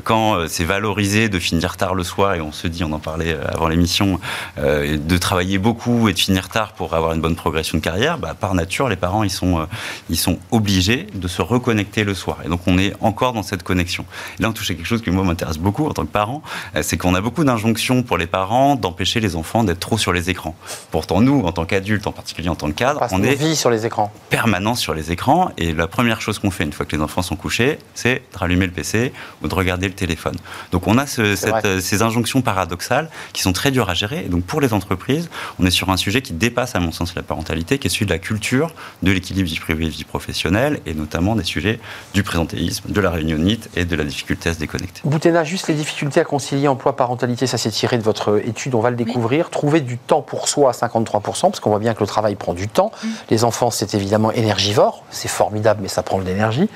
quand 0.05 0.47
c'est 0.49 0.65
valorisé 0.65 1.29
de 1.29 1.39
finir 1.39 1.77
tard 1.77 1.95
le 1.95 2.05
soir, 2.05 2.35
et 2.35 2.41
on 2.41 2.53
se 2.53 2.69
dit, 2.69 2.85
on 2.85 2.93
en 2.93 2.99
parlait 2.99 3.37
avant 3.53 3.69
l'émission, 3.69 4.21
de 4.57 5.19
travailler 5.19 5.59
beaucoup 5.59 6.09
et 6.09 6.13
de 6.13 6.19
finir 6.19 6.49
tard 6.49 6.73
pour 6.73 6.95
avoir 6.95 7.13
une 7.13 7.21
bonne 7.21 7.37
progression 7.37 7.79
de 7.79 7.83
carrière, 7.83 8.19
bah, 8.19 8.35
par 8.39 8.55
nature, 8.55 8.89
les 8.89 8.97
parents, 8.97 9.25
ils 9.25 9.31
sont, 9.31 9.67
ils 10.11 10.19
sont 10.19 10.39
obligés 10.51 11.07
de 11.15 11.29
se 11.29 11.43
reconnecter 11.43 12.05
le 12.05 12.15
soir. 12.15 12.39
Et 12.45 12.49
donc, 12.49 12.61
on 12.67 12.79
est 12.79 12.95
encore 13.01 13.33
dans 13.33 13.43
cette 13.43 13.63
connexion. 13.63 14.05
là, 14.39 14.49
on 14.49 14.53
touche 14.53 14.71
à 14.71 14.75
quelque 14.75 14.87
chose 14.87 15.03
qui, 15.03 15.11
moi, 15.11 15.25
m'intéresse 15.25 15.59
beaucoup 15.59 15.87
en 15.87 15.93
tant 15.93 16.05
que 16.05 16.13
parent, 16.13 16.43
c'est 16.83 16.97
qu'on 16.97 17.15
a 17.15 17.21
beaucoup 17.21 17.45
d'injonctions 17.45 18.03
pour 18.03 18.19
les 18.19 18.27
parents 18.27 18.77
d'empêcher 18.77 19.21
les 19.21 19.37
enfants 19.37 19.65
d'être 19.65 19.81
trop 19.81 19.99
sur 19.99 20.13
les 20.13 20.31
écrans 20.31 20.55
Pourtant, 20.91 21.21
nous, 21.21 21.43
en 21.43 21.53
tant 21.53 21.65
qu'adultes, 21.65 22.07
en 22.07 22.13
particulier 22.13 22.49
en 22.49 22.55
tant 22.55 22.69
que 22.69 22.73
cadre, 22.73 23.07
on, 23.11 23.23
est 23.23 23.35
vie 23.35 23.57
sur 23.57 23.71
les 23.71 23.87
écrans. 23.87 24.13
permanent 24.31 24.75
sur 24.75 24.95
les 24.95 25.13
écrans. 25.13 25.51
Et 25.59 25.73
la 25.73 25.87
première 25.87 26.21
chose 26.21 26.39
qu'on 26.39 26.51
fait 26.51 26.65
une 26.65 26.73
fois 26.73 26.87
que 26.87 26.95
les 26.95 27.03
enfants 27.03 27.23
sont 27.23 27.37
couchés, 27.37 27.79
c'est 27.95 28.23
de 28.33 28.39
rallumer 28.39 28.67
le 28.67 28.73
PC 28.73 29.13
ou 29.43 29.49
de 29.49 29.55
regarder 29.55 29.89
le 29.89 29.95
téléphone. 29.95 30.37
Donc 30.73 30.87
on 30.87 30.99
a 30.99 31.07
ces 31.07 32.03
injonctions 32.03 32.43
paradoxales 32.43 33.11
qui 33.33 33.43
sont 33.43 33.53
très 33.53 33.71
dures 33.71 33.91
à 33.91 33.95
gérer. 33.95 34.25
Et 34.25 34.29
donc 34.29 34.45
pour 34.45 34.61
les 34.61 34.73
entreprises, 34.73 35.29
on 35.59 35.67
est 35.67 35.71
sur 35.71 35.91
un 35.91 35.97
sujet 35.97 36.23
qui 36.23 36.33
dépasse, 36.33 36.75
à 36.75 36.81
mon 36.81 36.93
sens, 36.93 37.15
la 37.15 37.23
parentalité, 37.23 37.79
qui 37.79 37.87
est 37.87 37.91
celui 37.91 38.07
de 38.07 38.13
la 38.13 38.19
culture, 38.19 38.75
de 39.03 39.13
l'équilibre 39.13 39.49
vie 39.49 39.59
privée 39.59 39.89
vie 39.89 40.05
professionnelle, 40.05 40.81
et 40.87 40.95
notamment 40.95 41.35
des 41.35 41.45
sujets 41.45 41.81
du 42.13 42.23
présentéisme, 42.23 42.91
de 42.91 43.01
la 43.01 43.11
réunionite 43.11 43.71
et 43.77 43.85
de 43.85 43.97
la 43.97 44.05
difficulté 44.05 44.51
à 44.51 44.55
se 44.55 44.59
déconnecter. 44.59 45.01
Boutena, 45.05 45.45
juste 45.45 45.69
les 45.69 45.75
difficultés 45.75 46.21
à 46.21 46.25
concilier 46.25 46.69
emploi-parentalité, 46.69 47.47
ça 47.47 47.59
s'est 47.59 47.71
tiré 47.71 47.99
de 47.99 48.03
votre 48.03 48.41
étude, 48.47 48.75
on 48.75 48.81
va 48.81 48.91
le 48.91 48.97
découvrir. 48.97 49.51
Trouver 49.51 49.81
du 49.81 49.99
temps 49.99 50.23
pour 50.23 50.49
soi 50.49 50.73
53%, 50.75 51.21
parce 51.23 51.61
qu'on 51.61 51.71
voit 51.71 51.79
bien 51.79 51.95
que 51.95 52.01
le 52.01 52.07
travail 52.07 52.35
prend 52.35 52.55
du 52.55 52.69
temps. 52.69 52.91
Les 53.31 53.45
enfants, 53.45 53.71
c'est 53.71 53.95
évidemment 53.95 54.31
énergivore, 54.33 55.05
c'est 55.11 55.29
formidable, 55.29 55.81
mais 55.83 55.89
ça 55.89 56.03
prend 56.03 56.19
de 56.19 56.25
l'énergie. 56.25 56.69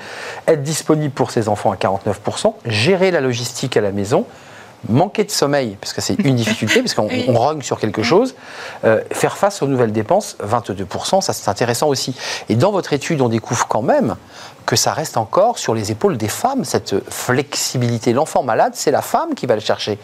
Être 0.47 0.63
disponible 0.63 1.13
pour 1.13 1.31
ses 1.31 1.47
enfants 1.49 1.71
à 1.71 1.75
49%, 1.75 2.53
gérer 2.65 3.11
la 3.11 3.21
logistique 3.21 3.77
à 3.77 3.81
la 3.81 3.91
maison, 3.91 4.25
manquer 4.87 5.23
de 5.23 5.31
sommeil, 5.31 5.77
parce 5.79 5.93
que 5.93 6.01
c'est 6.01 6.15
une 6.19 6.35
difficulté, 6.37 6.81
parce 6.81 6.93
qu'on 6.93 7.33
rogne 7.33 7.61
sur 7.61 7.79
quelque 7.79 8.03
chose, 8.03 8.35
euh, 8.85 9.01
faire 9.11 9.37
face 9.37 9.61
aux 9.61 9.67
nouvelles 9.67 9.91
dépenses, 9.91 10.37
22%, 10.43 11.21
ça 11.21 11.33
c'est 11.33 11.49
intéressant 11.49 11.87
aussi. 11.87 12.15
Et 12.47 12.55
dans 12.55 12.71
votre 12.71 12.93
étude, 12.93 13.21
on 13.21 13.29
découvre 13.29 13.67
quand 13.67 13.81
même 13.81 14.15
que 14.65 14.75
ça 14.75 14.93
reste 14.93 15.17
encore 15.17 15.57
sur 15.57 15.73
les 15.73 15.91
épaules 15.91 16.17
des 16.17 16.27
femmes, 16.27 16.63
cette 16.63 16.95
flexibilité. 17.09 18.13
L'enfant 18.13 18.43
malade, 18.43 18.73
c'est 18.75 18.91
la 18.91 19.01
femme 19.01 19.33
qui 19.35 19.45
va 19.47 19.55
le 19.55 19.61
chercher. 19.61 19.97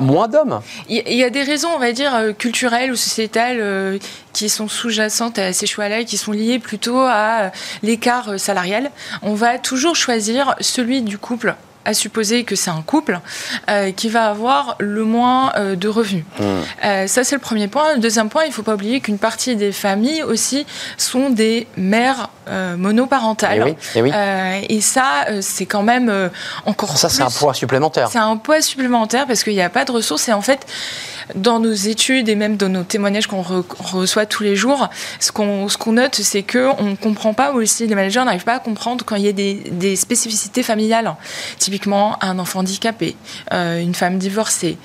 Moins 0.00 0.28
d'hommes. 0.28 0.60
Il 0.88 1.12
y, 1.12 1.24
a 1.24 1.30
des 1.30 1.42
raisons, 1.42 1.68
on 1.74 1.78
va 1.78 1.92
dire, 1.92 2.14
euh, 2.14 2.32
culturelles 2.32 2.92
ou 2.92 2.96
sociétales 2.96 3.58
euh, 3.60 3.98
qui 4.32 4.48
sont 4.48 4.68
sous-jacentes 4.68 5.38
à 5.38 5.52
ces 5.52 5.66
choix-là 5.66 6.00
et 6.00 6.04
qui 6.04 6.16
sont 6.16 6.32
liées 6.32 6.58
plutôt 6.58 7.00
à 7.00 7.50
l'écart 7.82 8.38
salarial. 8.38 8.90
On 9.22 9.34
va 9.34 9.58
toujours 9.58 9.96
choisir 9.96 10.54
celui 10.60 11.02
du 11.02 11.18
couple 11.18 11.54
à 11.84 11.94
supposer 11.94 12.44
que 12.44 12.56
c'est 12.56 12.70
un 12.70 12.82
couple 12.82 13.20
euh, 13.68 13.92
qui 13.92 14.08
va 14.08 14.28
avoir 14.28 14.76
le 14.78 15.04
moins 15.04 15.52
euh, 15.56 15.76
de 15.76 15.88
revenus. 15.88 16.24
Mmh. 16.38 16.44
Euh, 16.84 17.06
ça, 17.06 17.24
c'est 17.24 17.34
le 17.34 17.40
premier 17.40 17.68
point. 17.68 17.94
Le 17.94 18.00
deuxième 18.00 18.28
point, 18.28 18.44
il 18.44 18.48
ne 18.48 18.52
faut 18.52 18.62
pas 18.62 18.74
oublier 18.74 19.00
qu'une 19.00 19.18
partie 19.18 19.56
des 19.56 19.72
familles 19.72 20.22
aussi 20.22 20.66
sont 20.96 21.30
des 21.30 21.66
mères 21.76 22.30
monoparentales. 22.76 23.74
Et, 23.94 24.02
oui, 24.02 24.10
et, 24.68 24.80
ça, 24.82 25.26
c'est 25.40 25.64
quand 25.64 25.82
même 25.82 26.30
encore 26.66 26.98
Ça, 26.98 27.08
c'est 27.08 27.22
un 27.22 27.30
poids 27.30 27.54
supplémentaire. 27.54 28.10
C'est 28.12 28.18
un 28.18 28.36
poids 28.36 28.60
supplémentaire 28.60 29.26
parce 29.26 29.42
qu'il 29.44 29.54
n'y 29.54 29.62
a 29.62 29.70
pas 29.70 29.86
de 29.86 29.92
ressources. 29.92 30.28
Et 30.28 30.32
en 30.32 30.42
fait, 30.42 30.66
dans 31.34 31.60
nos 31.60 31.72
études 31.72 32.28
et 32.28 32.34
même 32.34 32.56
dans 32.56 32.68
nos 32.68 32.82
témoignages 32.82 33.26
qu'on 33.26 33.42
reçoit 33.42 34.26
tous 34.26 34.42
les 34.42 34.56
jours, 34.56 34.88
ce 35.20 35.32
qu'on 35.32 35.68
ce 35.68 35.76
qu'on 35.76 35.92
note, 35.92 36.16
c'est 36.16 36.42
qu'on 36.42 36.82
ne 36.82 36.96
comprend 36.96 37.34
pas 37.34 37.52
aussi, 37.52 37.86
les 37.86 37.94
managers 37.94 38.24
n'arrivent 38.24 38.44
pas 38.44 38.54
à 38.54 38.58
comprendre 38.58 39.04
quand 39.04 39.16
il 39.16 39.24
y 39.24 39.28
a 39.28 39.32
des, 39.32 39.54
des 39.54 39.96
spécificités 39.96 40.62
familiales. 40.62 41.14
Typiquement, 41.58 42.16
un 42.22 42.38
enfant 42.38 42.60
handicapé, 42.60 43.16
euh, 43.52 43.80
une 43.80 43.94
femme 43.94 44.18
divorcée, 44.18 44.78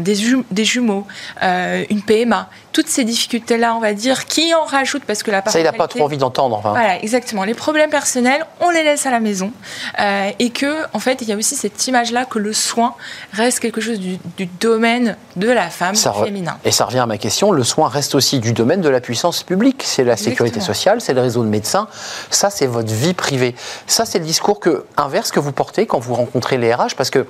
des, 0.00 0.16
des, 0.50 0.64
jumeaux, 0.64 1.06
euh, 1.42 1.84
une 1.90 2.02
PMA. 2.02 2.48
Toutes 2.72 2.88
ces 2.88 3.04
difficultés-là, 3.04 3.74
on 3.76 3.80
va 3.80 3.94
dire, 3.94 4.26
qui 4.26 4.52
en 4.54 4.64
rajoutent 4.64 5.04
parce 5.04 5.22
que 5.22 5.30
la 5.30 5.42
Ça, 5.46 5.60
il 5.60 5.64
n'a 5.64 5.72
pas 5.72 5.86
trop 5.86 6.04
envie 6.04 6.18
d'entendre. 6.18 6.60
Voilà, 6.60 7.02
exactement. 7.02 7.44
Les 7.44 7.54
problèmes 7.54 7.90
personnels, 7.90 8.44
on 8.60 8.70
les 8.70 8.82
laisse 8.82 9.06
à 9.06 9.10
la 9.10 9.20
maison. 9.20 9.52
Euh, 10.00 10.30
et 10.38 10.50
que, 10.50 10.84
en 10.92 10.98
fait, 10.98 11.22
il 11.22 11.28
y 11.28 11.32
a 11.32 11.36
aussi 11.36 11.54
cette 11.54 11.86
image-là 11.86 12.24
que 12.24 12.38
le 12.38 12.52
soin 12.52 12.94
reste 13.32 13.60
quelque 13.60 13.80
chose 13.80 14.00
du, 14.00 14.18
du 14.36 14.46
domaine 14.46 15.16
de 15.36 15.48
la 15.48 15.70
femme 15.74 15.96
féminin. 15.96 16.56
Et 16.64 16.70
ça 16.70 16.86
revient 16.86 17.00
à 17.00 17.06
ma 17.06 17.18
question, 17.18 17.52
le 17.52 17.64
soin 17.64 17.88
reste 17.88 18.14
aussi 18.14 18.38
du 18.38 18.52
domaine 18.52 18.80
de 18.80 18.88
la 18.88 19.00
puissance 19.00 19.42
publique. 19.42 19.82
C'est 19.84 20.04
la 20.04 20.16
sécurité 20.16 20.60
sociale, 20.60 21.00
c'est 21.00 21.14
le 21.14 21.20
réseau 21.20 21.42
de 21.42 21.48
médecins. 21.48 21.88
Ça, 22.30 22.50
c'est 22.50 22.66
votre 22.66 22.92
vie 22.92 23.14
privée. 23.14 23.54
Ça, 23.86 24.04
c'est 24.04 24.18
le 24.18 24.24
discours 24.24 24.60
que, 24.60 24.84
inverse 24.96 25.30
que 25.30 25.40
vous 25.40 25.52
portez 25.52 25.86
quand 25.86 25.98
vous 25.98 26.14
rencontrez 26.14 26.58
les 26.58 26.72
RH, 26.72 26.94
parce 26.96 27.10
que 27.10 27.26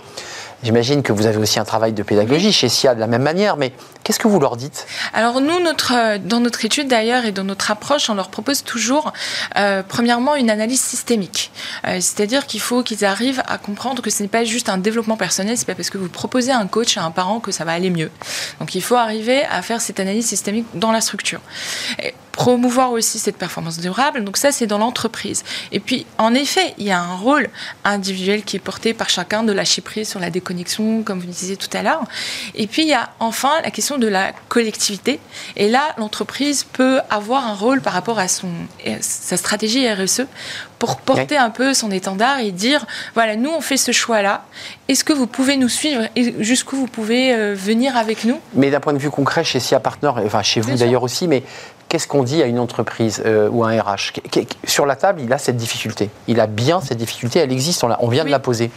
J'imagine 0.62 1.02
que 1.02 1.12
vous 1.12 1.26
avez 1.26 1.38
aussi 1.38 1.58
un 1.58 1.64
travail 1.64 1.92
de 1.92 2.02
pédagogie 2.02 2.52
chez 2.52 2.68
SIA 2.68 2.94
de 2.94 3.00
la 3.00 3.06
même 3.06 3.22
manière, 3.22 3.56
mais 3.56 3.72
qu'est-ce 4.02 4.18
que 4.18 4.28
vous 4.28 4.40
leur 4.40 4.56
dites? 4.56 4.86
Alors 5.12 5.40
nous, 5.40 5.60
notre, 5.60 5.92
euh, 5.94 6.18
dans 6.18 6.40
notre 6.40 6.64
étude 6.64 6.88
d'ailleurs 6.88 7.24
et 7.24 7.32
dans 7.32 7.44
notre 7.44 7.70
approche, 7.70 8.08
on 8.08 8.14
leur 8.14 8.28
propose 8.28 8.62
toujours, 8.62 9.12
euh, 9.56 9.82
premièrement, 9.86 10.36
une 10.36 10.50
analyse 10.50 10.80
systémique. 10.80 11.50
Euh, 11.86 11.96
c'est-à-dire 12.00 12.46
qu'il 12.46 12.60
faut 12.60 12.82
qu'ils 12.82 13.04
arrivent 13.04 13.42
à 13.46 13.58
comprendre 13.58 14.02
que 14.02 14.10
ce 14.10 14.22
n'est 14.22 14.28
pas 14.28 14.44
juste 14.44 14.68
un 14.68 14.78
développement 14.78 15.16
personnel, 15.16 15.58
c'est 15.58 15.66
pas 15.66 15.74
parce 15.74 15.90
que 15.90 15.98
vous 15.98 16.08
proposez 16.08 16.52
un 16.52 16.66
coach 16.66 16.96
à 16.96 17.04
un 17.04 17.10
parent 17.10 17.40
que 17.40 17.52
ça 17.52 17.64
va 17.64 17.72
aller 17.72 17.90
mieux. 17.90 18.10
Donc 18.60 18.74
il 18.74 18.82
faut 18.82 18.96
arriver 18.96 19.44
à 19.44 19.62
faire 19.62 19.80
cette 19.80 20.00
analyse 20.00 20.26
systémique 20.26 20.66
dans 20.74 20.92
la 20.92 21.00
structure 21.00 21.40
promouvoir 22.34 22.90
aussi 22.90 23.20
cette 23.20 23.36
performance 23.36 23.78
durable. 23.78 24.24
Donc 24.24 24.36
ça, 24.36 24.50
c'est 24.50 24.66
dans 24.66 24.78
l'entreprise. 24.78 25.44
Et 25.70 25.78
puis, 25.78 26.04
en 26.18 26.34
effet, 26.34 26.74
il 26.78 26.84
y 26.84 26.90
a 26.90 27.00
un 27.00 27.14
rôle 27.14 27.48
individuel 27.84 28.42
qui 28.42 28.56
est 28.56 28.60
porté 28.60 28.92
par 28.92 29.08
chacun 29.08 29.44
de 29.44 29.52
lâcher 29.52 29.82
prise 29.82 30.08
sur 30.08 30.18
la 30.18 30.30
déconnexion, 30.30 31.04
comme 31.04 31.20
vous 31.20 31.26
disiez 31.26 31.56
tout 31.56 31.68
à 31.72 31.82
l'heure. 31.82 32.02
Et 32.56 32.66
puis, 32.66 32.82
il 32.82 32.88
y 32.88 32.94
a 32.94 33.10
enfin 33.20 33.52
la 33.62 33.70
question 33.70 33.98
de 33.98 34.08
la 34.08 34.32
collectivité. 34.48 35.20
Et 35.56 35.68
là, 35.68 35.94
l'entreprise 35.96 36.64
peut 36.64 37.00
avoir 37.08 37.46
un 37.46 37.54
rôle 37.54 37.80
par 37.80 37.92
rapport 37.92 38.18
à 38.18 38.26
son, 38.26 38.48
sa 39.00 39.36
stratégie 39.36 39.88
RSE 39.88 40.22
pour 40.80 40.96
porter 40.96 41.36
un 41.36 41.50
peu 41.50 41.72
son 41.72 41.90
étendard 41.92 42.40
et 42.40 42.50
dire, 42.50 42.84
voilà, 43.14 43.36
nous, 43.36 43.50
on 43.50 43.60
fait 43.60 43.76
ce 43.76 43.92
choix-là. 43.92 44.44
Est-ce 44.88 45.04
que 45.04 45.12
vous 45.12 45.28
pouvez 45.28 45.56
nous 45.56 45.68
suivre 45.68 46.02
et 46.16 46.34
jusqu'où 46.42 46.76
vous 46.76 46.88
pouvez 46.88 47.32
euh, 47.32 47.54
venir 47.56 47.96
avec 47.96 48.24
nous? 48.24 48.40
Mais 48.54 48.70
d'un 48.70 48.80
point 48.80 48.92
de 48.92 48.98
vue 48.98 49.10
concret, 49.10 49.44
chez 49.44 49.60
SIA 49.60 49.78
Partner, 49.78 50.10
enfin 50.16 50.42
chez 50.42 50.60
vous 50.60 50.76
d'ailleurs 50.76 51.04
aussi, 51.04 51.28
mais 51.28 51.44
qu'est-ce 51.94 52.08
qu'on 52.08 52.24
dit 52.24 52.42
à 52.42 52.46
une 52.46 52.58
entreprise 52.58 53.22
euh, 53.24 53.48
ou 53.52 53.62
à 53.62 53.68
un 53.68 53.80
RH 53.80 54.14
Sur 54.64 54.84
la 54.84 54.96
table, 54.96 55.20
il 55.20 55.32
a 55.32 55.38
cette 55.38 55.56
difficulté. 55.56 56.10
Il 56.26 56.40
a 56.40 56.48
bien 56.48 56.80
cette 56.80 56.98
difficulté, 56.98 57.38
elle 57.38 57.52
existe, 57.52 57.84
on, 57.84 58.08
vient 58.08 58.24
de 58.24 58.30
la 58.30 58.40
poser. 58.40 58.72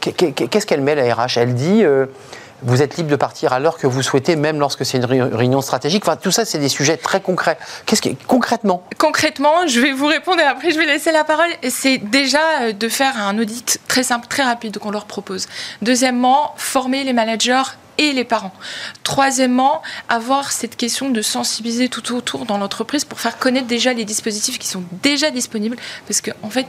Qu'est-ce 0.00 0.66
qu'elle 0.66 0.80
met, 0.80 0.96
la 0.96 1.14
RH 1.14 1.36
Elle 1.36 1.54
dit 1.54 1.84
euh, 1.84 2.06
vous 2.62 2.82
êtes 2.82 2.96
libre 2.96 3.10
de 3.10 3.14
partir 3.14 3.52
à 3.52 3.60
l'heure 3.60 3.78
que 3.78 3.86
vous 3.86 4.02
souhaitez, 4.02 4.34
même 4.34 4.58
lorsque 4.58 4.84
c'est 4.84 4.98
une 4.98 5.04
réunion 5.04 5.60
stratégique. 5.60 6.02
Enfin, 6.04 6.16
tout 6.16 6.32
ça, 6.32 6.44
c'est 6.44 6.58
des 6.58 6.68
sujets 6.68 6.96
très 6.96 7.20
concrets. 7.20 7.58
Qu'est-ce 7.86 8.02
que 8.02 8.08
concrètement? 8.26 8.82
Concrètement, 8.98 9.68
je 9.68 9.78
vais 9.78 9.92
vous 9.92 10.06
répondre 10.06 10.40
et 10.40 10.44
après 10.44 10.72
je 10.72 10.78
vais 10.78 10.86
laisser 10.86 11.12
la 11.12 11.22
parole. 11.22 11.50
C'est 11.70 11.98
déjà 11.98 12.40
euh, 12.62 12.72
de 12.72 12.88
faire 12.88 13.16
un 13.22 13.38
audit 13.38 13.78
très 13.86 14.02
simple, 14.02 14.26
très 14.26 14.42
rapide 14.42 14.78
qu'on 14.78 14.90
leur 14.90 15.04
propose. 15.04 15.46
Deuxièmement, 15.80 16.54
former 16.56 17.04
les 17.04 17.12
managers 17.12 17.62
et 17.98 18.12
les 18.12 18.24
parents. 18.24 18.52
Troisièmement, 19.02 19.82
avoir 20.08 20.52
cette 20.52 20.76
question 20.76 21.10
de 21.10 21.22
sensibiliser 21.22 21.88
tout 21.88 22.14
autour 22.14 22.46
dans 22.46 22.58
l'entreprise 22.58 23.04
pour 23.04 23.20
faire 23.20 23.38
connaître 23.38 23.66
déjà 23.66 23.92
les 23.92 24.04
dispositifs 24.04 24.58
qui 24.58 24.68
sont 24.68 24.82
déjà 25.02 25.30
disponibles, 25.30 25.76
parce 26.06 26.20
qu'en 26.20 26.32
en 26.42 26.50
fait, 26.50 26.66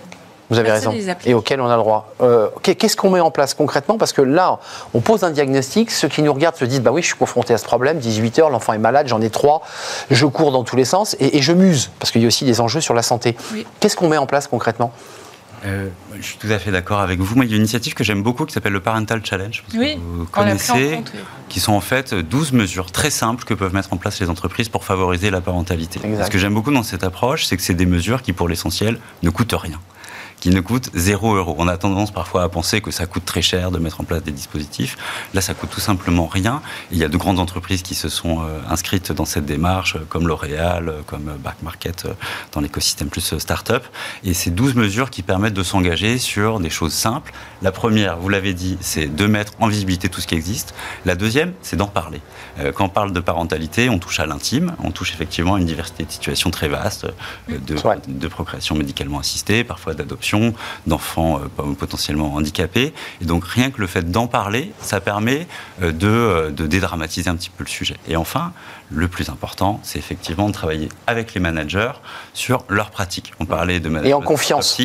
vous 0.49 0.57
avez 0.57 0.71
raison. 0.71 0.91
Et 1.25 1.33
auquel 1.33 1.61
on 1.61 1.67
a 1.67 1.75
le 1.75 1.81
droit. 1.81 2.13
Euh, 2.21 2.49
qu'est-ce 2.63 2.97
qu'on 2.97 3.11
met 3.11 3.19
en 3.19 3.29
place 3.29 3.53
concrètement? 3.53 3.97
Parce 3.97 4.13
que 4.13 4.21
là, 4.21 4.59
on 4.93 4.99
pose 4.99 5.23
un 5.23 5.29
diagnostic. 5.29 5.91
Ceux 5.91 6.07
qui 6.07 6.23
nous 6.23 6.33
regardent 6.33 6.55
se 6.55 6.65
disent 6.65 6.81
Bah 6.81 6.91
oui, 6.91 7.01
je 7.01 7.07
suis 7.07 7.15
confronté 7.15 7.53
à 7.53 7.57
ce 7.59 7.65
problème. 7.65 7.99
18 7.99 8.39
heures, 8.39 8.49
l'enfant 8.49 8.73
est 8.73 8.79
malade, 8.79 9.07
j'en 9.07 9.21
ai 9.21 9.29
trois. 9.29 9.61
Je 10.09 10.25
cours 10.25 10.51
dans 10.51 10.63
tous 10.63 10.75
les 10.75 10.85
sens 10.85 11.15
et, 11.19 11.41
je 11.41 11.53
muse. 11.53 11.91
Parce 11.99 12.11
qu'il 12.11 12.21
y 12.21 12.25
a 12.25 12.27
aussi 12.27 12.45
des 12.45 12.61
enjeux 12.61 12.81
sur 12.81 12.95
la 12.95 13.03
santé. 13.03 13.35
Qu'est-ce 13.79 13.95
qu'on 13.95 14.09
met 14.09 14.17
en 14.17 14.25
place 14.25 14.47
concrètement? 14.47 14.91
Euh, 15.65 15.89
je 16.17 16.25
suis 16.25 16.37
tout 16.37 16.47
à 16.47 16.59
fait 16.59 16.71
d'accord 16.71 16.99
avec 16.99 17.19
vous. 17.19 17.35
Moi, 17.35 17.45
il 17.45 17.51
y 17.51 17.53
a 17.53 17.55
une 17.55 17.61
initiative 17.61 17.93
que 17.93 18.03
j'aime 18.03 18.23
beaucoup 18.23 18.45
qui 18.45 18.53
s'appelle 18.53 18.73
le 18.73 18.79
Parental 18.79 19.25
Challenge. 19.25 19.63
oui, 19.75 19.97
vous 19.99 20.25
connaissez, 20.25 21.01
qui 21.49 21.59
sont 21.59 21.73
en 21.73 21.81
fait 21.81 22.13
12 22.13 22.53
mesures 22.53 22.91
très 22.91 23.09
simples 23.09 23.43
que 23.43 23.53
peuvent 23.53 23.73
mettre 23.73 23.93
en 23.93 23.97
place 23.97 24.19
les 24.19 24.29
entreprises 24.29 24.69
pour 24.69 24.83
favoriser 24.83 25.29
la 25.29 25.41
parentalité. 25.41 25.99
Ce 26.23 26.29
que 26.29 26.37
j'aime 26.37 26.53
beaucoup 26.53 26.71
dans 26.71 26.83
cette 26.83 27.03
approche, 27.03 27.45
c'est 27.45 27.57
que 27.57 27.63
c'est 27.63 27.73
des 27.73 27.85
mesures 27.85 28.21
qui, 28.21 28.33
pour 28.33 28.47
l'essentiel, 28.47 28.99
ne 29.23 29.29
coûtent 29.29 29.53
rien 29.53 29.79
qui 30.39 30.49
ne 30.49 30.61
coûte 30.61 30.89
0 30.93 31.35
euros. 31.35 31.55
On 31.57 31.67
a 31.67 31.77
tendance 31.77 32.11
parfois 32.11 32.43
à 32.43 32.49
penser 32.49 32.81
que 32.81 32.91
ça 32.91 33.05
coûte 33.05 33.25
très 33.25 33.41
cher 33.41 33.71
de 33.71 33.79
mettre 33.79 34.01
en 34.01 34.03
place 34.03 34.23
des 34.23 34.31
dispositifs. 34.31 34.97
Là, 35.33 35.41
ça 35.41 35.53
coûte 35.53 35.69
tout 35.69 35.79
simplement 35.79 36.27
rien. 36.27 36.61
Il 36.91 36.97
y 36.97 37.03
a 37.03 37.09
de 37.09 37.17
grandes 37.17 37.39
entreprises 37.39 37.81
qui 37.81 37.95
se 37.95 38.09
sont 38.09 38.41
euh, 38.41 38.59
inscrites 38.69 39.11
dans 39.11 39.25
cette 39.25 39.45
démarche, 39.45 39.97
comme 40.07 40.27
L'Oréal, 40.27 40.93
comme 41.05 41.37
Back 41.43 41.57
Market 41.61 42.05
euh, 42.05 42.13
dans 42.51 42.61
l'écosystème 42.61 43.09
plus 43.09 43.33
euh, 43.33 43.39
start-up. 43.39 43.83
Et 44.23 44.33
ces 44.33 44.51
12 44.51 44.75
mesures 44.75 45.09
qui 45.09 45.23
permettent 45.23 45.53
de 45.53 45.63
s'engager 45.63 46.17
sur 46.17 46.59
des 46.59 46.69
choses 46.69 46.93
simples. 46.93 47.33
La 47.61 47.71
première, 47.71 48.17
vous 48.17 48.29
l'avez 48.29 48.53
dit, 48.53 48.77
c'est 48.81 49.13
de 49.13 49.25
mettre 49.25 49.53
en 49.59 49.67
visibilité 49.67 50.09
tout 50.09 50.21
ce 50.21 50.27
qui 50.27 50.35
existe. 50.35 50.73
La 51.05 51.15
deuxième, 51.15 51.53
c'est 51.61 51.75
d'en 51.75 51.87
parler. 51.87 52.21
Quand 52.75 52.85
on 52.85 52.89
parle 52.89 53.13
de 53.13 53.19
parentalité, 53.19 53.89
on 53.89 53.99
touche 53.99 54.19
à 54.19 54.25
l'intime, 54.25 54.75
on 54.83 54.91
touche 54.91 55.13
effectivement 55.13 55.55
à 55.55 55.59
une 55.59 55.65
diversité 55.65 56.03
de 56.03 56.11
situations 56.11 56.51
très 56.51 56.67
vaste, 56.67 57.07
de, 57.47 57.75
de 58.07 58.27
procréation 58.27 58.75
médicalement 58.75 59.19
assistée, 59.19 59.63
parfois 59.63 59.93
d'adoption 59.93 60.28
d'enfants 60.87 61.39
euh, 61.39 61.73
potentiellement 61.73 62.33
handicapés. 62.35 62.93
Et 63.21 63.25
donc 63.25 63.45
rien 63.45 63.71
que 63.71 63.81
le 63.81 63.87
fait 63.87 64.09
d'en 64.11 64.27
parler, 64.27 64.71
ça 64.81 64.99
permet 64.99 65.47
euh, 65.81 65.91
euh, 66.03 66.51
de, 66.51 66.67
dédramatiser 66.67 67.29
un 67.29 67.35
petit 67.35 67.49
peu 67.49 67.63
le 67.63 67.69
sujet. 67.69 67.97
Et 68.07 68.15
enfin, 68.15 68.53
le 68.91 69.07
plus 69.07 69.29
important, 69.29 69.79
c'est 69.83 69.99
effectivement 69.99 70.47
de 70.47 70.53
travailler 70.53 70.89
avec 71.05 71.33
les 71.35 71.39
managers 71.39 71.91
sur 72.33 72.63
leurs 72.69 72.89
pratiques. 72.89 73.33
On 73.39 73.45
parlait 73.45 73.79
de 73.79 73.87
management 73.89 74.09
Et 74.09 74.13
en 74.13 74.21
confiance 74.21 74.79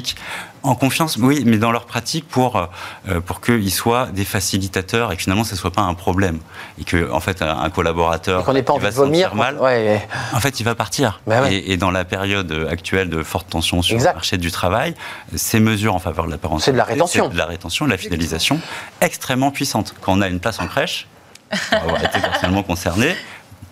En 0.63 0.75
confiance, 0.75 1.17
oui, 1.17 1.43
mais 1.47 1.57
dans 1.57 1.73
leur 1.73 1.87
pratique 1.87 2.29
pour, 2.29 2.69
euh, 3.09 3.21
pour 3.21 3.41
qu'ils 3.41 3.73
soient 3.73 4.07
des 4.13 4.25
facilitateurs 4.27 5.11
et 5.13 5.17
que 5.17 5.23
finalement, 5.23 5.45
ce 5.45 5.53
ne 5.53 5.59
soit 5.59 5.71
pas 5.71 5.83
un 5.83 5.95
problème. 5.95 6.39
Et 6.79 6.85
que, 6.85 7.11
en 7.11 7.21
fait, 7.21 7.41
un 7.43 7.71
collaborateur. 7.71 8.45
Qu'on 8.45 8.53
n'ait 8.53 8.63
pas 8.63 8.75
envie 8.75 8.85
va 8.85 8.91
de 8.91 8.95
vomir. 8.97 9.29
sentir 9.31 9.37
mal, 9.37 9.59
Ouais. 9.59 10.07
en 10.35 10.41
fait, 10.41 10.61
il 10.61 10.65
va 10.65 10.75
partir. 10.75 11.21
Bah 11.27 11.43
ouais. 11.43 11.55
et, 11.55 11.73
et 11.73 11.77
dans 11.79 11.91
la 11.91 12.05
période 12.05 12.51
actuelle 12.71 13.09
de 13.09 13.23
forte 13.23 13.49
tension 13.49 13.81
sur 13.81 13.95
Exact. 13.95 14.11
le 14.13 14.17
marché 14.17 14.37
du 14.39 14.51
travail, 14.51 14.95
ces 15.35 15.61
mesures 15.61 15.95
en 15.95 15.99
faveur 15.99 16.27
de 16.27 16.31
la 16.31 16.39
parentalité, 16.39 16.65
C'est 16.67 16.73
de 16.73 16.77
la 16.79 16.85
rétention. 16.85 17.25
c'est 17.29 17.33
de 17.33 17.39
la 17.39 17.47
rétention, 17.47 17.85
de 17.87 17.91
la 17.91 17.97
fidélisation, 17.99 18.61
extrêmement 19.01 19.51
puissante. 19.51 19.95
Quand 20.03 20.13
on 20.13 20.21
a 20.21 20.29
une 20.29 20.41
place 20.41 20.61
en 20.61 20.67
crèche, 20.67 21.07
pour 21.71 21.79
avoir 21.83 22.03
été 22.05 22.19
personnellement 22.19 22.63
concerné, 22.63 23.15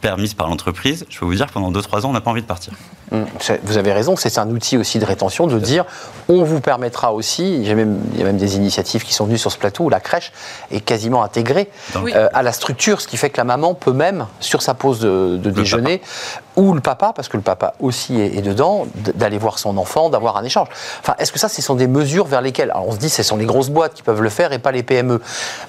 permise 0.03 0.35
par 0.35 0.49
l'entreprise, 0.49 1.07
je 1.09 1.19
peux 1.19 1.25
vous 1.25 1.35
dire 1.35 1.47
que 1.47 1.53
pendant 1.53 1.71
2-3 1.73 2.05
ans, 2.05 2.11
on 2.11 2.13
n'a 2.13 2.21
pas 2.21 2.31
envie 2.31 2.43
de 2.43 2.47
partir. 2.47 2.75
Hum, 3.13 3.25
Vous 3.65 3.77
avez 3.79 3.93
raison, 3.93 4.17
c'est 4.17 4.37
un 4.39 4.49
outil 4.51 4.77
aussi 4.79 4.99
de 4.99 5.05
rétention 5.05 5.47
de 5.47 5.59
dire 5.59 5.85
on 6.29 6.43
vous 6.45 6.61
permettra 6.61 7.13
aussi, 7.13 7.43
même- 7.75 8.01
il 8.13 8.19
y 8.19 8.23
a 8.23 8.25
même 8.27 8.37
des 8.39 8.57
initiatives 8.57 9.05
qui 9.05 9.13
sont 9.15 9.27
venues 9.27 9.39
sur 9.39 9.53
ce 9.53 9.59
plateau 9.59 9.85
où 9.85 9.89
la 9.91 10.01
crèche 10.01 10.33
est 10.71 10.81
quasiment 10.81 11.23
intégrée 11.23 11.71
Oui. 12.03 12.13
euh, 12.15 12.29
à 12.35 12.43
la 12.43 12.53
structure, 12.53 13.01
ce 13.01 13.07
qui 13.07 13.17
fait 13.17 13.31
que 13.31 13.37
la 13.37 13.45
maman 13.45 13.75
peut 13.75 13.93
même, 13.93 14.27
sur 14.41 14.61
sa 14.63 14.75
pause 14.75 14.99
de, 15.01 15.37
de 15.37 15.51
déjeuner, 15.51 16.01
ou 16.57 16.73
le 16.75 16.81
papa, 16.81 17.13
parce 17.15 17.29
que 17.29 17.37
le 17.37 17.43
papa 17.43 17.75
aussi 17.81 18.19
est, 18.21 18.37
est 18.39 18.43
dedans, 18.43 18.87
d'aller 18.95 19.39
voir 19.39 19.59
son 19.59 19.77
enfant, 19.79 20.11
d'avoir 20.11 20.37
un 20.37 20.45
échange. 20.45 20.69
Enfin, 21.01 21.15
est-ce 21.19 21.33
que 21.33 21.39
ça, 21.39 21.49
ce 21.49 21.63
sont 21.63 21.75
des 21.75 21.87
mesures 21.87 22.27
vers 22.27 22.41
lesquelles, 22.43 22.71
alors 22.71 22.89
on 22.89 22.93
se 22.93 22.99
dit, 22.99 23.09
ce 23.11 23.23
sont 23.23 23.37
les 23.37 23.47
grosses 23.47 23.71
boîtes 23.71 23.95
qui 23.95 24.03
peuvent 24.03 24.23
le 24.23 24.29
faire 24.31 24.53
et 24.53 24.59
pas 24.59 24.73
les 24.73 24.83
PME, 24.83 25.21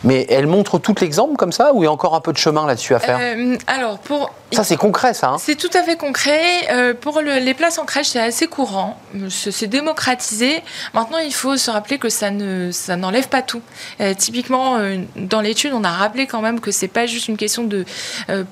mais 0.04 0.26
elles 0.30 0.48
montrent 0.48 0.80
tout 0.80 0.96
l'exemple 1.02 1.36
comme 1.36 1.52
ça, 1.52 1.72
ou 1.74 1.84
il 1.84 1.86
y 1.86 1.89
a 1.89 1.91
encore 1.91 2.15
un 2.15 2.22
peu 2.22 2.32
de 2.34 2.38
chemin 2.38 2.65
là-dessus 2.65 2.96
à 2.96 3.00
faire? 3.00 3.19
Euh, 3.22 3.58
alors, 3.67 4.00
pour. 4.00 4.23
Ça, 4.52 4.64
c'est 4.64 4.78
concret, 4.78 5.16
ça. 5.16 5.30
hein 5.30 5.38
C'est 5.40 5.56
tout 5.56 5.70
à 5.74 5.82
fait 5.82 5.96
concret. 5.98 6.40
Euh, 6.72 6.94
pour 6.94 7.22
le- 7.22 7.40
les 7.40 7.56
places 7.56 7.80
en 7.80 7.86
crèche, 7.86 8.10
c'est 8.10 8.20
assez 8.22 8.46
courant. 8.46 9.00
C'est 9.30 9.66
démocratisé. 9.66 10.62
Maintenant, 10.94 11.18
il 11.18 11.34
faut 11.34 11.58
se 11.58 11.72
rappeler 11.72 11.98
que 11.98 12.08
ça 12.10 12.30
ne 12.30 12.70
ça 12.72 12.96
n'enlève 12.96 13.30
pas 13.30 13.42
tout. 13.42 13.64
Euh, 14.00 14.14
typiquement, 14.14 14.76
euh, 14.78 14.98
dans 15.16 15.42
l'étude, 15.42 15.74
on 15.74 15.84
a 15.84 15.90
rappelé 15.90 16.28
quand 16.28 16.42
même 16.42 16.60
que 16.60 16.70
c'est 16.72 16.88
pas 16.88 17.08
juste 17.08 17.30
une 17.30 17.38
question 17.38 17.64
de 17.64 17.84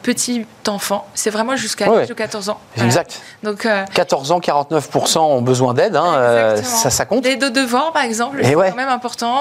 petit 0.02 0.46
enfant. 0.68 1.08
C'est 1.14 1.30
vraiment 1.30 1.56
jusqu'à 1.56 1.88
Ouais, 1.90 1.98
l'âge 2.00 2.08
de 2.08 2.14
14 2.16 2.50
ans. 2.50 2.60
Voilà. 2.76 2.88
Exact. 2.88 3.22
Donc, 3.44 3.66
euh, 3.68 3.86
14 3.94 4.32
ans, 4.32 4.40
49% 4.40 5.20
ont 5.20 5.42
besoin 5.42 5.74
d'aide, 5.76 5.96
hein, 5.96 6.56
ça, 6.64 6.90
ça 6.90 7.06
compte. 7.06 7.24
Les 7.26 7.36
deux 7.36 7.52
devoirs, 7.52 7.92
par 7.94 8.04
exemple, 8.04 8.40
Et 8.42 8.46
c'est 8.46 8.56
ouais. 8.56 8.70
quand 8.72 8.76
même 8.76 8.90
important. 8.90 9.38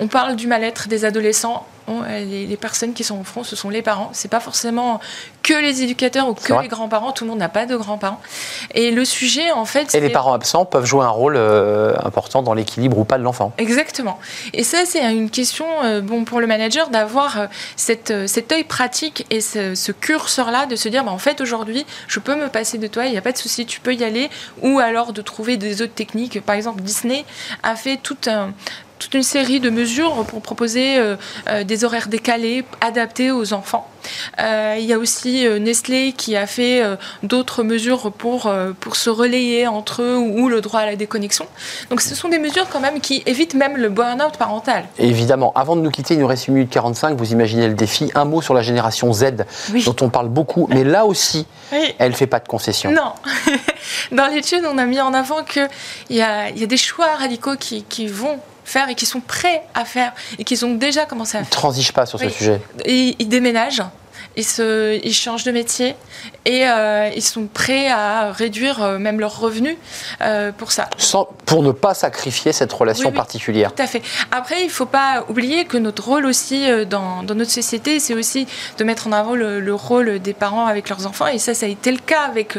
On 0.00 0.08
parle 0.08 0.34
du 0.36 0.46
mal-être 0.48 0.88
des 0.88 1.04
adolescents. 1.04 1.64
On- 1.86 2.02
euh, 2.02 2.24
les, 2.24 2.46
les 2.46 2.56
personnes 2.56 2.92
qui 2.94 3.04
sont 3.04 3.20
au 3.20 3.24
front, 3.24 3.44
ce 3.44 3.56
sont 3.56 3.68
les 3.70 3.82
parents. 3.82 4.10
C'est 4.12 4.30
pas 4.30 4.40
forcément 4.40 5.00
que 5.42 5.52
les 5.52 5.82
éducateurs 5.82 6.28
ou 6.28 6.34
que 6.34 6.52
les 6.62 6.68
grands-parents. 6.68 7.12
Tout 7.12 7.24
le 7.24 7.30
monde 7.30 7.38
n'a 7.38 7.48
pas 7.50 7.66
de 7.66 7.76
grands-parents. 7.76 8.20
Et 8.74 8.90
le 8.90 9.04
sujet, 9.04 9.50
en 9.52 9.66
fait, 9.66 9.94
Et 9.94 10.00
les 10.00 10.08
parents 10.08 10.32
absents 10.32 10.64
peuvent 10.64 10.86
jouer 10.86 11.04
un 11.04 11.08
rôle 11.10 11.34
euh, 11.36 11.94
important 12.02 12.42
dans 12.42 12.54
l'équilibre 12.54 12.98
ou 12.98 13.04
pas 13.04 13.18
de 13.18 13.22
l'enfant. 13.22 13.52
Exactement. 13.58 14.18
Et 14.54 14.64
ça, 14.64 14.78
c'est 14.86 15.02
une 15.14 15.28
question 15.28 15.66
euh, 15.84 16.00
bon, 16.00 16.24
pour 16.24 16.40
le 16.40 16.46
manager 16.46 16.88
d'avoir 16.88 17.38
euh, 17.40 17.46
cette, 17.76 18.26
cet 18.28 18.50
œil 18.52 18.64
pratique 18.64 19.26
et 19.30 19.40
ce, 19.42 19.74
ce 19.74 19.92
curseur-là, 19.92 20.64
de 20.66 20.76
se 20.76 20.88
dire, 20.88 21.04
bah, 21.04 21.10
en 21.12 21.18
fait, 21.18 21.40
aujourd'hui, 21.42 21.84
je 22.08 22.18
peux 22.20 22.34
me 22.36 22.48
passer 22.48 22.78
de 22.78 22.86
toi, 22.86 23.04
il 23.04 23.12
n'y 23.12 23.18
a 23.18 23.22
pas 23.22 23.32
de 23.32 23.38
souci, 23.38 23.66
tu 23.66 23.80
peux 23.80 23.94
y 23.94 24.04
aller. 24.04 24.30
Ou 24.62 24.78
alors 24.78 25.12
de 25.12 25.20
trouver 25.20 25.58
des 25.58 25.82
autres 25.82 25.94
techniques. 25.94 26.40
Par 26.40 26.54
exemple, 26.54 26.80
Disney 26.80 27.24
a 27.62 27.76
fait 27.76 27.98
tout 28.02 28.16
un 28.26 28.52
toute 28.98 29.14
une 29.14 29.22
série 29.22 29.60
de 29.60 29.70
mesures 29.70 30.24
pour 30.26 30.40
proposer 30.40 30.98
euh, 30.98 31.16
euh, 31.48 31.64
des 31.64 31.84
horaires 31.84 32.08
décalés 32.08 32.64
adaptés 32.80 33.30
aux 33.30 33.52
enfants. 33.52 33.88
Euh, 34.38 34.76
il 34.78 34.84
y 34.84 34.92
a 34.92 34.98
aussi 34.98 35.46
euh, 35.46 35.58
Nestlé 35.58 36.12
qui 36.12 36.36
a 36.36 36.46
fait 36.46 36.82
euh, 36.82 36.96
d'autres 37.22 37.62
mesures 37.62 38.12
pour, 38.12 38.52
pour 38.80 38.96
se 38.96 39.08
relayer 39.10 39.66
entre 39.66 40.02
eux 40.02 40.16
ou, 40.16 40.42
ou 40.44 40.48
le 40.48 40.60
droit 40.60 40.80
à 40.80 40.86
la 40.86 40.96
déconnexion. 40.96 41.46
Donc 41.90 42.00
ce 42.00 42.14
sont 42.14 42.28
des 42.28 42.38
mesures 42.38 42.68
quand 42.70 42.80
même 42.80 43.00
qui 43.00 43.22
évitent 43.26 43.54
même 43.54 43.76
le 43.76 43.88
burn-out 43.88 44.36
parental. 44.38 44.84
Évidemment, 44.98 45.52
avant 45.54 45.74
de 45.76 45.80
nous 45.80 45.90
quitter, 45.90 46.14
il 46.14 46.20
nous 46.20 46.26
reste 46.26 46.48
une 46.48 46.54
minute 46.54 46.70
45, 46.70 47.16
vous 47.16 47.32
imaginez 47.32 47.68
le 47.68 47.74
défi. 47.74 48.10
Un 48.14 48.24
mot 48.26 48.42
sur 48.42 48.54
la 48.54 48.62
génération 48.62 49.12
Z, 49.12 49.44
Oui. 49.72 49.84
dont 49.84 49.96
on 50.02 50.10
parle 50.10 50.28
beaucoup, 50.28 50.66
mais 50.70 50.84
là 50.84 51.06
aussi, 51.06 51.46
Oui. 51.72 51.94
elle 51.98 52.10
ne 52.10 52.16
fait 52.16 52.26
pas 52.26 52.40
de 52.40 52.48
concessions. 52.48 52.90
Non. 52.92 53.12
Dans 54.12 54.26
l'étude, 54.26 54.64
on 54.70 54.78
a 54.78 54.84
mis 54.86 55.00
en 55.00 55.14
avant 55.14 55.42
qu'il 55.44 55.68
y 56.10 56.20
a, 56.20 56.50
il 56.50 56.58
y 56.58 56.64
a 56.64 56.66
des 56.66 56.76
choix 56.76 57.14
radicaux 57.16 57.56
qui, 57.58 57.84
qui 57.84 58.06
vont 58.06 58.38
faire 58.64 58.88
et 58.88 58.94
qui 58.94 59.06
sont 59.06 59.20
prêts 59.20 59.62
à 59.74 59.84
faire 59.84 60.12
et 60.38 60.44
qui 60.44 60.62
ont 60.64 60.74
déjà 60.74 61.04
commencé 61.06 61.36
à 61.36 61.40
Ne 61.40 61.44
faire. 61.46 61.50
transige 61.58 61.92
pas 61.92 62.06
sur 62.06 62.18
ce 62.18 62.28
sujet. 62.28 62.60
Et 62.84 63.14
ils 63.18 63.28
déménagent, 63.28 63.82
ils, 64.36 64.44
se, 64.44 64.98
ils 65.04 65.14
changent 65.14 65.44
de 65.44 65.52
métier 65.52 65.94
et 66.44 66.68
euh, 66.68 67.08
ils 67.14 67.22
sont 67.22 67.46
prêts 67.46 67.88
à 67.88 68.32
réduire 68.32 68.82
euh, 68.82 68.98
même 68.98 69.20
leurs 69.20 69.38
revenus 69.38 69.76
euh, 70.22 70.52
pour 70.52 70.72
ça. 70.72 70.88
Sans- 70.98 71.28
pour 71.46 71.62
ne 71.62 71.72
pas 71.72 71.94
sacrifier 71.94 72.52
cette 72.52 72.72
relation 72.72 73.08
Oui, 73.08 73.12
oui. 73.12 73.16
particulière. 73.16 73.74
Tout 73.74 73.82
à 73.82 73.86
fait. 73.86 74.02
Après, 74.30 74.60
il 74.62 74.66
ne 74.66 74.70
faut 74.72 74.86
pas 74.86 75.24
oublier 75.28 75.64
que 75.66 75.76
notre 75.76 76.04
rôle 76.04 76.26
aussi 76.26 76.64
dans, 76.88 77.22
dans 77.22 77.34
notre 77.34 77.50
société, 77.50 78.00
c'est 78.00 78.14
aussi 78.14 78.46
de 78.78 78.84
mettre 78.84 79.06
en 79.06 79.12
avant 79.12 79.34
le, 79.34 79.60
le 79.60 79.74
rôle 79.74 80.18
des 80.20 80.32
parents 80.34 80.66
avec 80.66 80.88
leurs 80.88 81.06
enfants. 81.06 81.26
Et 81.26 81.38
ça, 81.38 81.54
ça 81.54 81.66
a 81.66 81.68
été 81.68 81.92
le 81.92 81.98
cas 81.98 82.22
avec 82.22 82.58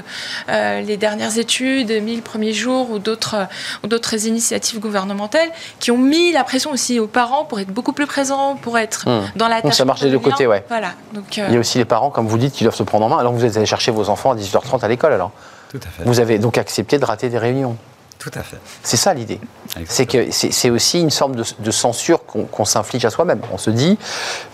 les 0.50 0.98
dernières 0.98 1.38
études, 1.38 1.92
1000 1.92 2.22
premiers 2.22 2.54
jours 2.54 2.92
ou 2.92 3.00
d'autres 3.00 3.48
ou 3.84 3.88
d'autres 3.88 4.26
initiatives 4.28 4.80
gouvernementales 4.80 5.50
qui 5.80 5.92
ont 5.92 5.98
mis 5.98 6.32
la 6.32 6.44
pression 6.44 6.72
aussi 6.72 7.00
aux 7.00 7.08
parents 7.08 7.44
pour 7.46 7.60
être 7.60 7.70
beaucoup 7.72 7.94
plus 7.94 8.06
présents, 8.08 8.56
pour 8.56 8.78
être 8.78 9.04
Hum. 9.08 9.24
dans 9.36 9.48
la 9.48 9.56
Donc 9.62 9.72
tâche. 9.72 9.76
ça 9.78 9.86
marche 9.86 10.02
des 10.02 10.10
deux 10.10 10.20
côtés, 10.20 10.48
ouais. 10.48 10.64
Voilà. 10.70 10.94
Donc, 11.14 11.38
Il 11.38 11.44
y 11.54 11.58
a 11.58 11.60
aussi 11.66 11.78
les 11.80 11.86
parents, 11.86 12.10
comme 12.12 12.28
vous 12.28 12.38
dites, 12.38 12.54
qui 12.54 12.64
doivent 12.64 12.76
se 12.76 12.84
prendre 12.84 13.06
en 13.06 13.10
main. 13.10 13.18
Alors 13.18 13.34
vous 13.34 13.44
êtes 13.44 13.58
allé 13.58 13.66
chercher 13.66 13.92
vos 13.92 14.10
enfants 14.10 14.32
à 14.32 14.36
18h30 14.36 14.84
à 14.84 14.88
l'école, 14.88 15.14
alors. 15.14 15.32
Tout 15.70 15.80
à 15.84 15.90
fait. 15.90 16.04
Vous 16.06 16.20
avez 16.20 16.38
donc 16.40 16.58
accepté 16.58 17.00
de 17.00 17.06
rater 17.06 17.30
des 17.30 17.38
réunions. 17.40 17.76
Tout 18.20 18.32
à 18.34 18.44
fait. 18.44 18.58
C'est 18.82 18.98
ça 18.98 19.14
l'idée. 19.14 19.40
C'est 19.88 20.06
que 20.08 20.32
c'est 20.32 20.70
aussi 20.72 21.00
une 21.02 21.12
forme 21.12 21.36
de, 21.36 21.44
de 21.60 21.72
censure 21.72 22.22
qu'on 22.26 22.66
s'inflige 22.66 23.04
à 23.06 23.10
soi-même. 23.12 23.40
On 23.52 23.58
se 23.60 23.70
dit, 23.70 24.00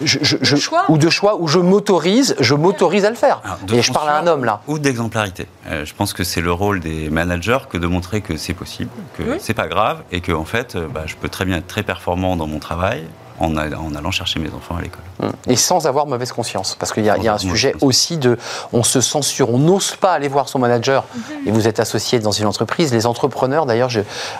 je, 0.02 0.18
je- 0.22 0.36
je- 0.42 0.56
choix. 0.58 0.84
ou 0.90 0.98
de 0.98 1.10
choix, 1.10 1.36
où 1.40 1.48
je 1.48 1.60
m'autorise, 1.60 2.36
je 2.40 2.54
m'autorise 2.56 3.06
à 3.06 3.10
le 3.10 3.16
faire. 3.16 3.40
Alors, 3.46 3.58
Et 3.72 3.82
je 3.82 3.94
parle 3.94 4.10
à 4.10 4.18
un 4.18 4.28
homme 4.28 4.44
là. 4.46 4.62
Ou 4.68 4.78
d'exemplarité. 4.80 5.48
Euh, 5.68 5.86
je 5.86 5.94
pense 5.94 6.12
que 6.14 6.24
c'est 6.26 6.42
le 6.42 6.52
rôle 6.52 6.80
des 6.82 7.10
managers 7.10 7.60
que 7.70 7.78
de 7.78 7.88
montrer 7.88 8.20
que 8.22 8.36
c'est 8.36 8.54
possible, 8.56 8.90
que 9.18 9.24
Oui. 9.24 9.38
c'est 9.40 9.54
pas 9.54 9.68
grave 9.68 10.02
et 10.12 10.20
que 10.22 10.32
en 10.34 10.46
fait, 10.46 10.76
euh, 10.76 10.88
bah, 10.88 11.04
je 11.06 11.16
peux 11.16 11.30
très 11.30 11.46
bien 11.46 11.58
être 11.58 11.68
très 11.68 11.84
performant 11.84 12.36
dans 12.36 12.48
mon 12.48 12.60
travail 12.60 13.04
en, 13.42 13.58
a- 13.58 13.76
en 13.76 13.96
allant 13.96 14.12
chercher 14.12 14.40
mes 14.40 14.50
enfants 14.50 14.76
à 14.78 14.82
l'école. 14.82 15.02
Et 15.48 15.56
sans 15.56 15.88
avoir 15.88 16.06
mauvaise 16.08 16.32
conscience. 16.32 16.76
Parce 16.80 16.94
qu'il 16.94 17.04
y 17.06 17.10
a, 17.10 17.18
il 17.18 17.24
y 17.24 17.28
a 17.28 17.34
un 17.34 17.38
sujet 17.38 17.76
aussi 17.82 18.18
de. 18.18 18.38
On 18.74 18.84
se 18.84 19.02
censure, 19.02 19.50
on 19.54 19.58
n'ose 19.58 19.96
pas 19.96 20.14
aller 20.14 20.28
voir 20.28 20.48
son 20.50 20.60
manager. 20.60 21.04
Et 21.46 21.52
vous 21.52 21.68
êtes 21.68 21.80
associé 21.80 22.20
dans 22.20 22.32
une 22.32 22.48
entreprise. 22.48 22.94
Les 22.94 23.06
entrepreneurs, 23.06 23.66
d'ailleurs, 23.66 23.90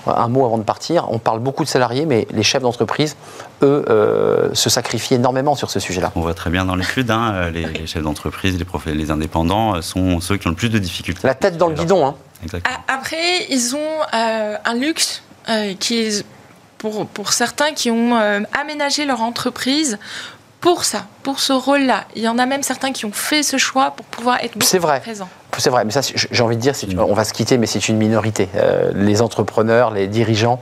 un 0.08 0.28
mot 0.28 0.46
avant 0.46 0.58
de 0.58 0.64
partir, 0.64 1.08
on 1.12 1.20
parle 1.20 1.40
beaucoup 1.40 1.64
de 1.64 1.70
salariés, 1.70 2.06
mais 2.06 2.28
les 2.32 2.44
chefs 2.44 2.62
d'entreprise, 2.62 3.16
eux, 3.64 3.86
euh, 3.90 4.50
se 4.54 4.70
sacrifient 4.70 5.16
énormément 5.16 5.56
sur 5.56 5.70
ce 5.70 5.80
sujet-là. 5.80 6.12
On 6.16 6.22
voit 6.22 6.34
très 6.34 6.50
bien 6.50 6.66
dans 6.66 6.76
l'étude, 6.76 7.12
hein, 7.12 7.32
euh, 7.34 7.50
les, 7.52 7.66
les 7.66 7.88
chefs 7.88 8.04
d'entreprise, 8.04 8.58
les, 8.86 9.12
indépendants 9.12 9.76
euh, 9.76 9.82
sont 9.82 10.20
ceux 10.20 10.38
qui 10.38 10.48
ont 10.48 10.52
le 10.52 10.56
plus 10.56 10.70
de 10.70 10.80
difficultés. 10.80 11.28
La 11.28 11.36
tête 11.36 11.58
dans 11.58 11.68
le 11.68 11.76
guidon, 11.76 12.06
hein. 12.06 12.16
Exactement. 12.44 12.78
Après, 12.88 13.46
ils 13.50 13.76
ont 13.76 13.80
euh, 14.14 14.56
un 14.66 14.74
luxe 14.74 15.22
euh, 15.50 15.74
qui, 15.80 16.24
pour, 16.82 17.06
pour 17.08 17.32
certains 17.34 17.74
qui 17.74 17.92
ont 17.92 18.16
euh, 18.18 18.40
aménagé 18.60 19.06
leur 19.06 19.22
entreprise 19.22 20.00
pour 20.62 20.84
ça, 20.84 21.06
pour 21.24 21.40
ce 21.40 21.54
rôle-là. 21.54 22.06
Il 22.16 22.22
y 22.24 22.28
en 22.28 22.38
a 22.40 22.46
même 22.46 22.64
certains 22.64 22.92
qui 22.92 23.06
ont 23.06 23.12
fait 23.12 23.44
ce 23.44 23.58
choix 23.58 23.92
pour 23.92 24.06
pouvoir 24.08 24.38
être 24.44 24.54
beaucoup 24.54 24.66
C'est 24.66 24.78
vrai. 24.80 25.00
plus 25.00 25.12
présents. 25.12 25.30
C'est 25.58 25.70
vrai, 25.70 25.86
mais 25.86 25.92
ça, 25.92 26.02
j'ai 26.02 26.44
envie 26.44 26.56
de 26.58 26.62
dire, 26.62 26.74
Mm. 26.88 27.00
on 27.00 27.14
va 27.14 27.24
se 27.24 27.34
quitter, 27.34 27.58
mais 27.58 27.68
c'est 27.68 27.88
une 27.88 27.98
minorité. 27.98 28.48
Euh, 28.56 28.92
les 28.96 29.22
entrepreneurs, 29.22 29.92
les 29.92 30.08
dirigeants 30.08 30.60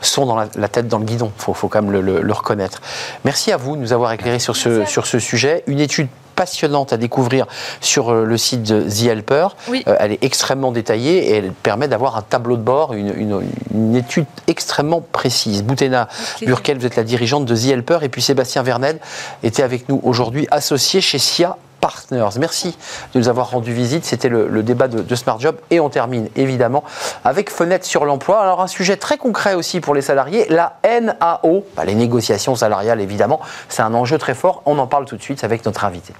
sont 0.00 0.26
dans 0.26 0.36
la, 0.36 0.48
la 0.56 0.68
tête 0.68 0.88
dans 0.88 0.98
le 0.98 1.04
guidon. 1.04 1.30
Il 1.38 1.42
faut, 1.42 1.54
faut 1.54 1.68
quand 1.68 1.80
même 1.82 1.92
le, 1.92 2.00
le- 2.00 2.22
le 2.22 2.32
reconnaître. 2.32 2.80
Merci 3.24 3.52
à 3.52 3.56
vous 3.56 3.76
de 3.76 3.80
nous 3.80 3.92
avoir 3.92 4.10
éclairé 4.12 4.38
sur 4.40 4.56
ce, 4.56 4.84
sur 4.84 5.06
ce 5.06 5.18
sujet. 5.20 5.62
Une 5.68 5.78
étude 5.80 6.08
passionnante 6.34 6.92
à 6.92 6.96
découvrir 6.96 7.46
sur 7.80 8.10
euh, 8.12 8.24
le 8.24 8.36
site 8.36 8.62
de 8.62 8.82
The 8.82 9.06
Helper. 9.06 9.48
Oui. 9.68 9.82
Euh, 9.86 9.96
elle 10.00 10.12
est 10.12 10.22
extrêmement 10.24 10.72
détaillée 10.72 11.30
et 11.30 11.36
elle 11.36 11.52
permet 11.52 11.88
d'avoir 11.88 12.16
un 12.16 12.22
tableau 12.22 12.56
de 12.56 12.62
bord, 12.62 12.94
une, 12.94 13.12
une- 13.16 13.42
une 13.74 13.96
étude 13.96 14.26
extrêmement 14.46 15.00
précise. 15.12 15.62
Boutena. 15.62 16.08
Burkel, 16.46 16.78
vous 16.78 16.86
êtes 16.86 16.96
la 16.96 17.04
dirigeante 17.04 17.44
de 17.44 17.54
The 17.56 17.66
Helper 17.66 17.98
et 18.02 18.08
puis 18.08 18.22
Sébastien 18.22 18.62
Vernel 18.62 18.98
était 19.42 19.62
avec 19.62 19.88
nous 19.88 20.00
aujourd'hui, 20.02 20.46
associé 20.50 21.00
chez 21.00 21.18
SIA 21.18 21.56
Partners. 21.82 22.38
Merci 22.38 22.78
de 23.12 23.18
nous 23.18 23.28
avoir 23.28 23.50
rendu 23.50 23.74
visite. 23.74 24.04
C'était 24.04 24.28
le, 24.28 24.62
débat 24.62 24.86
de, 24.86 25.02
de 25.02 25.14
Smart 25.16 25.38
Job. 25.40 25.56
Et 25.70 25.80
on 25.80 25.90
termine 25.90 26.28
évidemment 26.36 26.84
avec 27.24 27.50
Fenêtre 27.50 27.84
sur 27.84 28.04
l'emploi. 28.04 28.40
Alors 28.40 28.62
un 28.62 28.68
sujet 28.68 28.96
très 28.96 29.18
concret 29.18 29.54
aussi 29.54 29.80
pour 29.80 29.92
les 29.92 30.00
salariés, 30.00 30.46
la 30.48 30.76
NAO, 30.84 31.64
Bah, 31.76 31.84
les 31.84 31.96
négociations 31.96 32.54
salariales 32.54 33.00
évidemment. 33.00 33.40
C'est 33.68 33.82
un 33.82 33.94
enjeu 33.94 34.16
très 34.16 34.34
fort. 34.34 34.62
On 34.64 34.78
en 34.78 34.86
parle 34.86 35.06
tout 35.06 35.16
de 35.16 35.22
suite 35.22 35.42
avec 35.42 35.66
notre 35.66 35.84
invité. 35.84 36.14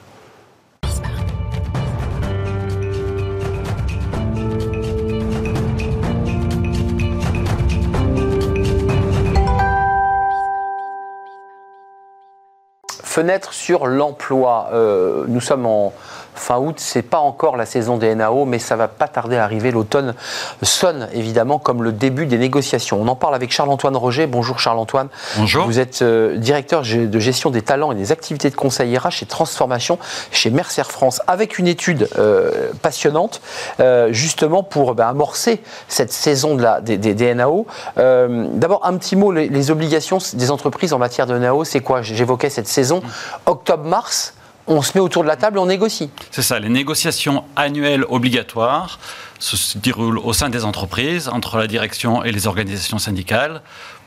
Fenêtre 13.12 13.52
sur 13.52 13.86
l'emploi. 13.86 14.70
Euh, 14.72 15.26
nous 15.28 15.42
sommes 15.42 15.66
en 15.66 15.92
fin 16.34 16.58
août. 16.58 16.76
C'est 16.78 17.02
pas 17.02 17.18
encore 17.18 17.56
la 17.56 17.66
saison 17.66 17.96
des 17.96 18.14
NAO, 18.14 18.44
mais 18.44 18.58
ça 18.58 18.76
va 18.76 18.88
pas 18.88 19.08
tarder 19.08 19.36
à 19.36 19.44
arriver. 19.44 19.70
L'automne 19.70 20.14
sonne 20.62 21.08
évidemment 21.12 21.58
comme 21.58 21.82
le 21.82 21.92
début 21.92 22.26
des 22.26 22.38
négociations. 22.38 23.00
On 23.00 23.08
en 23.08 23.16
parle 23.16 23.34
avec 23.34 23.52
Charles-Antoine 23.52 23.96
Roger. 23.96 24.26
Bonjour 24.26 24.58
Charles-Antoine. 24.58 25.08
Bonjour. 25.36 25.66
Vous 25.66 25.78
êtes 25.78 26.02
euh, 26.02 26.36
directeur 26.36 26.82
de 26.82 27.18
gestion 27.18 27.50
des 27.50 27.62
talents 27.62 27.92
et 27.92 27.94
des 27.94 28.12
activités 28.12 28.50
de 28.50 28.54
conseil 28.54 28.96
RH 28.96 29.22
et 29.22 29.26
transformation 29.26 29.98
chez 30.30 30.50
Mercer 30.50 30.84
France, 30.84 31.20
avec 31.26 31.58
une 31.58 31.66
étude 31.66 32.08
euh, 32.18 32.70
passionnante, 32.82 33.40
euh, 33.80 34.12
justement 34.12 34.62
pour 34.62 34.94
ben, 34.94 35.08
amorcer 35.08 35.62
cette 35.88 36.12
saison 36.12 36.56
de 36.56 36.62
la, 36.62 36.80
des, 36.80 37.34
NAO. 37.34 37.66
D'abord, 37.96 38.84
un 38.84 38.96
petit 38.96 39.16
mot, 39.16 39.32
les, 39.32 39.48
les, 39.48 39.70
obligations 39.70 40.18
des 40.34 40.50
entreprises 40.50 40.92
en 40.92 40.98
matière 40.98 41.26
de 41.26 41.36
NAO, 41.38 41.64
c'est 41.64 41.80
quoi? 41.80 42.02
J'évoquais 42.02 42.50
cette 42.50 42.68
saison, 42.68 43.02
octobre-mars 43.46 44.34
on 44.66 44.82
se 44.82 44.92
met 44.94 45.00
autour 45.00 45.22
de 45.22 45.28
la 45.28 45.36
table 45.36 45.58
et 45.58 45.60
on 45.60 45.66
négocie. 45.66 46.10
C'est 46.30 46.42
ça, 46.42 46.58
les 46.58 46.68
négociations 46.68 47.44
annuelles 47.56 48.04
obligatoires 48.08 48.98
se 49.38 49.78
déroulent 49.78 50.18
au 50.18 50.32
sein 50.32 50.48
des 50.48 50.64
entreprises, 50.64 51.28
entre 51.28 51.58
la 51.58 51.66
direction 51.66 52.22
et 52.22 52.30
les 52.30 52.46
organisations 52.46 52.98
syndicales, 52.98 53.62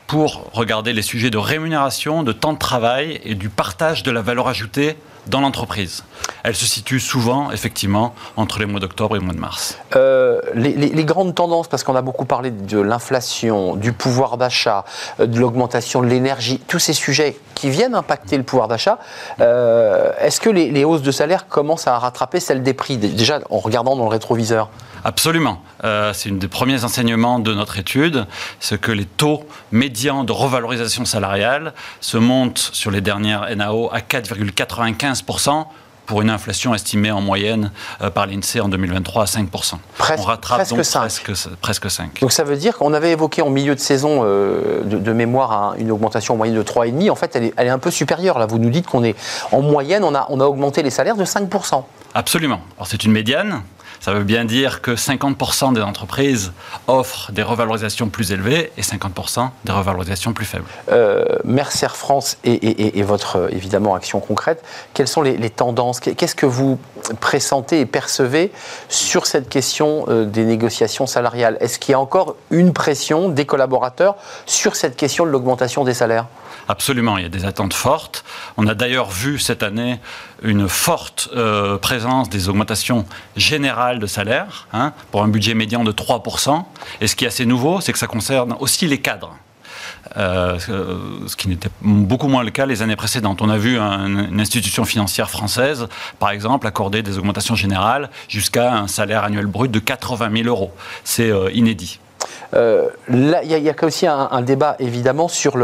pour 0.06 0.50
regarder 0.52 0.92
les 0.92 1.02
sujets 1.02 1.30
de 1.30 1.38
rémunération, 1.38 2.22
de 2.22 2.32
temps 2.32 2.52
de 2.52 2.58
travail 2.58 3.20
et 3.24 3.34
du 3.34 3.48
partage 3.48 4.02
de 4.02 4.10
la 4.10 4.22
valeur 4.22 4.48
ajoutée 4.48 4.96
dans 5.26 5.40
l'entreprise. 5.40 6.04
Elle 6.44 6.54
se 6.54 6.66
situe 6.66 7.00
souvent, 7.00 7.50
effectivement, 7.50 8.14
entre 8.36 8.60
les 8.60 8.66
mois 8.66 8.78
d'octobre 8.78 9.16
et 9.16 9.18
le 9.18 9.24
mois 9.24 9.34
de 9.34 9.40
mars. 9.40 9.78
Euh, 9.96 10.40
les, 10.54 11.04
grandes 11.04 11.34
tendances, 11.34 11.66
parce 11.68 11.82
qu'on 11.82 11.96
a 11.96 12.02
beaucoup 12.02 12.24
parlé 12.24 12.52
de 12.52 12.78
l'inflation, 12.78 13.74
du 13.74 13.92
pouvoir 13.92 14.36
d'achat, 14.36 14.84
euh, 15.18 15.26
de 15.26 15.40
l'augmentation 15.40 16.00
de 16.00 16.06
l'énergie, 16.06 16.60
tous 16.68 16.78
ces 16.78 16.92
sujets 16.92 17.36
qui 17.56 17.70
viennent 17.70 17.96
impacter 17.96 18.36
le 18.36 18.44
pouvoir 18.44 18.68
d'achat, 18.68 19.00
euh, 19.40 20.12
est-ce 20.20 20.40
que 20.40 20.50
les, 20.50 20.84
hausses 20.84 21.02
de 21.02 21.10
salaire 21.10 21.48
commencent 21.48 21.88
à 21.88 21.98
rattraper 21.98 22.38
celles 22.38 22.62
des 22.62 22.74
prix, 22.74 22.98
déjà 22.98 23.40
en 23.50 23.58
regardant 23.58 23.96
dans 23.96 24.04
le 24.04 24.10
rétroviseur? 24.10 24.70
Absolument. 25.04 25.62
c'est 26.12 26.30
un 26.30 26.34
des 26.34 26.48
premiers 26.48 26.84
enseignements 26.84 27.38
de 27.38 27.54
notre 27.54 27.78
étude, 27.78 28.26
c'est 28.60 28.80
que 28.80 28.92
les 28.92 29.04
taux 29.04 29.44
médians 29.72 30.24
de 30.24 30.32
revalorisation 30.32 31.04
salariale 31.04 31.74
se 32.00 32.18
montent 32.18 32.70
sur 32.72 32.90
les 32.90 33.00
dernières 33.00 33.54
NAO 33.56 33.88
à 33.92 33.98
4,95 33.98 35.22
pour 36.06 36.22
une 36.22 36.30
inflation 36.30 36.74
estimée 36.74 37.10
en 37.10 37.20
moyenne 37.20 37.70
euh, 38.00 38.10
par 38.10 38.26
l'INSEE 38.26 38.60
en 38.60 38.68
2023 38.68 39.24
à 39.24 39.26
5 39.26 39.48
On 40.18 40.22
rattrape 40.22 40.58
presque 40.58 40.74
donc 40.74 40.84
5. 40.84 41.00
Presque, 41.60 41.90
5. 41.90 42.20
Donc 42.20 42.32
ça 42.32 42.44
veut 42.44 42.56
dire 42.56 42.76
qu'on 42.76 42.94
avait 42.94 43.12
évoqué 43.12 43.42
en 43.42 43.50
milieu 43.50 43.74
de 43.74 43.80
saison 43.80 44.22
euh, 44.24 44.82
de, 44.84 45.12
mémoire 45.12 45.74
une 45.78 45.90
augmentation 45.90 46.34
en 46.34 46.36
moyenne 46.36 46.56
de 46.56 46.62
3,5. 46.62 47.10
En 47.10 47.14
fait, 47.14 47.34
elle 47.36 47.44
est, 47.44 47.54
elle 47.56 47.66
est, 47.66 47.70
un 47.70 47.78
peu 47.78 47.90
supérieure. 47.90 48.38
Là, 48.38 48.46
vous 48.46 48.58
nous 48.58 48.70
dites 48.70 48.86
qu'on 48.86 49.04
est 49.04 49.16
en 49.52 49.62
moyenne, 49.62 50.04
on 50.04 50.14
a, 50.14 50.26
on 50.30 50.40
a 50.40 50.44
augmenté 50.44 50.82
les 50.82 50.90
salaires 50.90 51.16
de 51.16 51.24
5 51.24 51.48
Absolument. 52.14 52.60
Alors 52.76 52.86
c'est 52.86 53.04
une 53.04 53.12
médiane. 53.12 53.62
Ça 54.00 54.12
veut 54.12 54.24
bien 54.24 54.44
dire 54.44 54.82
que 54.82 54.92
50% 54.92 55.74
des 55.74 55.80
entreprises 55.80 56.52
offrent 56.86 57.32
des 57.32 57.42
revalorisations 57.42 58.08
plus 58.08 58.32
élevées 58.32 58.72
et 58.76 58.82
50% 58.82 59.50
des 59.64 59.72
revalorisations 59.72 60.32
plus 60.32 60.44
faibles. 60.44 60.64
Euh, 60.90 61.24
Mercer 61.44 61.88
France 61.88 62.38
et, 62.44 63.02
votre 63.02 63.48
évidemment 63.52 63.94
action 63.94 64.20
concrète, 64.20 64.62
quelles 64.94 65.08
sont 65.08 65.22
les, 65.22 65.50
tendances? 65.50 66.00
Qu'est-ce 66.00 66.34
que 66.34 66.46
vous 66.46 66.78
pressentez 67.20 67.80
et 67.80 67.86
percevez 67.86 68.52
sur 68.88 69.26
cette 69.26 69.48
question 69.48 70.06
euh, 70.08 70.24
des 70.24 70.44
négociations 70.44 71.06
salariales? 71.06 71.56
Est-ce 71.60 71.78
qu'il 71.78 71.92
y 71.92 71.94
a 71.94 72.00
encore 72.00 72.36
une 72.50 72.72
pression 72.72 73.28
des 73.28 73.46
collaborateurs 73.46 74.16
sur 74.44 74.76
cette 74.76 74.96
question 74.96 75.24
de 75.24 75.30
l'augmentation 75.30 75.84
des 75.84 75.94
salaires? 75.94 76.26
Absolument, 76.68 77.16
il 77.18 77.22
y 77.22 77.26
a 77.26 77.30
des 77.30 77.44
attentes 77.44 77.74
fortes. 77.74 78.24
On 78.56 78.66
a 78.66 78.74
d'ailleurs 78.74 79.10
vu 79.10 79.38
cette 79.38 79.62
année 79.62 80.00
une 80.42 80.68
forte 80.68 81.28
euh, 81.34 81.78
présence 81.78 82.28
des 82.28 82.48
augmentations 82.48 83.06
générales 83.36 83.98
de 83.98 84.06
salaire, 84.06 84.68
hein, 84.72 84.92
pour 85.10 85.22
un 85.22 85.28
budget 85.28 85.54
médian 85.54 85.84
de 85.84 85.92
3%. 85.92 86.64
Et 87.00 87.06
ce 87.06 87.16
qui 87.16 87.24
est 87.24 87.28
assez 87.28 87.46
nouveau, 87.46 87.80
c'est 87.80 87.92
que 87.92 87.98
ça 87.98 88.06
concerne 88.06 88.56
aussi 88.60 88.86
les 88.86 89.00
cadres. 89.00 89.36
Euh, 90.16 90.58
ce 91.26 91.36
qui 91.36 91.48
n'était 91.48 91.68
beaucoup 91.82 92.28
moins 92.28 92.42
le 92.42 92.50
cas 92.50 92.64
les 92.64 92.82
années 92.82 92.96
précédentes. 92.96 93.42
On 93.42 93.50
a 93.50 93.58
vu 93.58 93.78
une 93.78 94.40
institution 94.40 94.84
financière 94.84 95.28
française, 95.30 95.88
par 96.18 96.30
exemple, 96.30 96.66
accorder 96.66 97.02
des 97.02 97.18
augmentations 97.18 97.54
générales 97.54 98.10
jusqu'à 98.28 98.74
un 98.74 98.86
salaire 98.86 99.24
annuel 99.24 99.46
brut 99.46 99.70
de 99.70 99.78
80 99.78 100.30
000 100.42 100.48
euros. 100.48 100.72
C'est 101.04 101.30
euh, 101.30 101.50
inédit. 101.52 102.00
Euh, 102.54 102.88
il 103.08 103.28
y, 103.44 103.70
a 103.70 103.84
aussi 103.84 104.06
un, 104.06 104.42
débat 104.42 104.76
évidemment 104.78 105.28
sur 105.28 105.56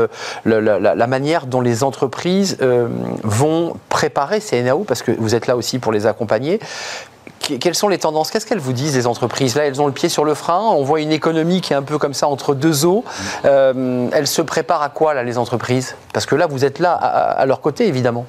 la, 0.45 1.07
manière 1.07 1.47
dont 1.47 1.61
les 1.61 1.85
entreprises 1.85 2.59
euh, 2.61 2.89
vont 3.23 3.77
préparer 3.89 4.41
ces 4.41 4.63
NAO, 4.63 4.85
parce 4.85 5.03
que 5.03 5.13
vous 5.13 5.35
êtes 5.35 5.47
là 5.47 5.57
aussi 5.57 5.79
pour 5.79 5.93
les 5.93 6.07
accompagner. 6.07 6.61
quelles 7.41 7.75
sont 7.75 7.89
les 7.89 7.99
tendances? 7.99 8.31
Qu'est-ce 8.31 8.47
qu'elles 8.47 8.59
vous 8.59 8.73
disent, 8.73 8.97
les 8.97 9.07
entreprises? 9.07 9.57
Là, 9.57 9.67
elles 9.67 9.81
ont 9.81 9.87
le 9.87 9.93
pied 9.93 10.09
sur 10.09 10.25
le 10.25 10.35
frein. 10.35 10.61
On 10.61 10.83
voit 10.83 11.01
une 11.01 11.13
économie 11.13 11.61
qui 11.61 11.73
est 11.73 11.77
un 11.77 11.83
peu 11.83 11.99
comme 11.99 12.15
ça 12.15 12.29
entre 12.29 12.55
deux 12.55 12.85
eaux. 12.85 13.05
Euh, 13.45 14.09
elles 14.13 14.27
se 14.29 14.43
préparent 14.43 14.83
à 14.83 14.91
quoi, 14.91 15.15
là, 15.15 15.23
les 15.23 15.39
entreprises? 15.39 15.97
Parce 16.13 16.27
que 16.27 16.35
là, 16.35 16.47
vous 16.47 16.65
êtes 16.65 16.79
là 16.79 16.93
à, 16.93 17.47
leur 17.47 17.61
côté, 17.61 17.87
évidemment. 17.87 18.27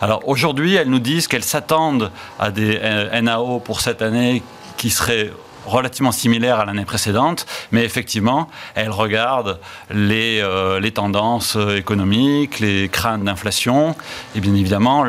Alors 0.00 0.22
aujourd'hui, 0.26 0.76
elles 0.76 0.88
nous 0.88 0.98
disent 0.98 1.28
qu'elles 1.28 1.44
s'attendent 1.44 2.10
à 2.38 2.50
des 2.50 2.80
NAO 3.22 3.58
pour 3.58 3.80
cette 3.80 4.00
année 4.00 4.42
qui 4.78 4.88
seraient 4.88 5.30
relativement 5.66 6.12
similaire 6.12 6.60
à 6.60 6.64
l'année 6.64 6.84
précédente, 6.84 7.46
mais 7.72 7.84
effectivement, 7.84 8.48
elle 8.74 8.90
regarde 8.90 9.60
les, 9.90 10.40
euh, 10.40 10.80
tendances 10.90 11.56
économiques, 11.76 12.58
les 12.58 12.88
craintes 12.88 13.22
d'inflation, 13.22 13.94
et 14.34 14.40
bien 14.40 14.54
évidemment, 14.54 15.04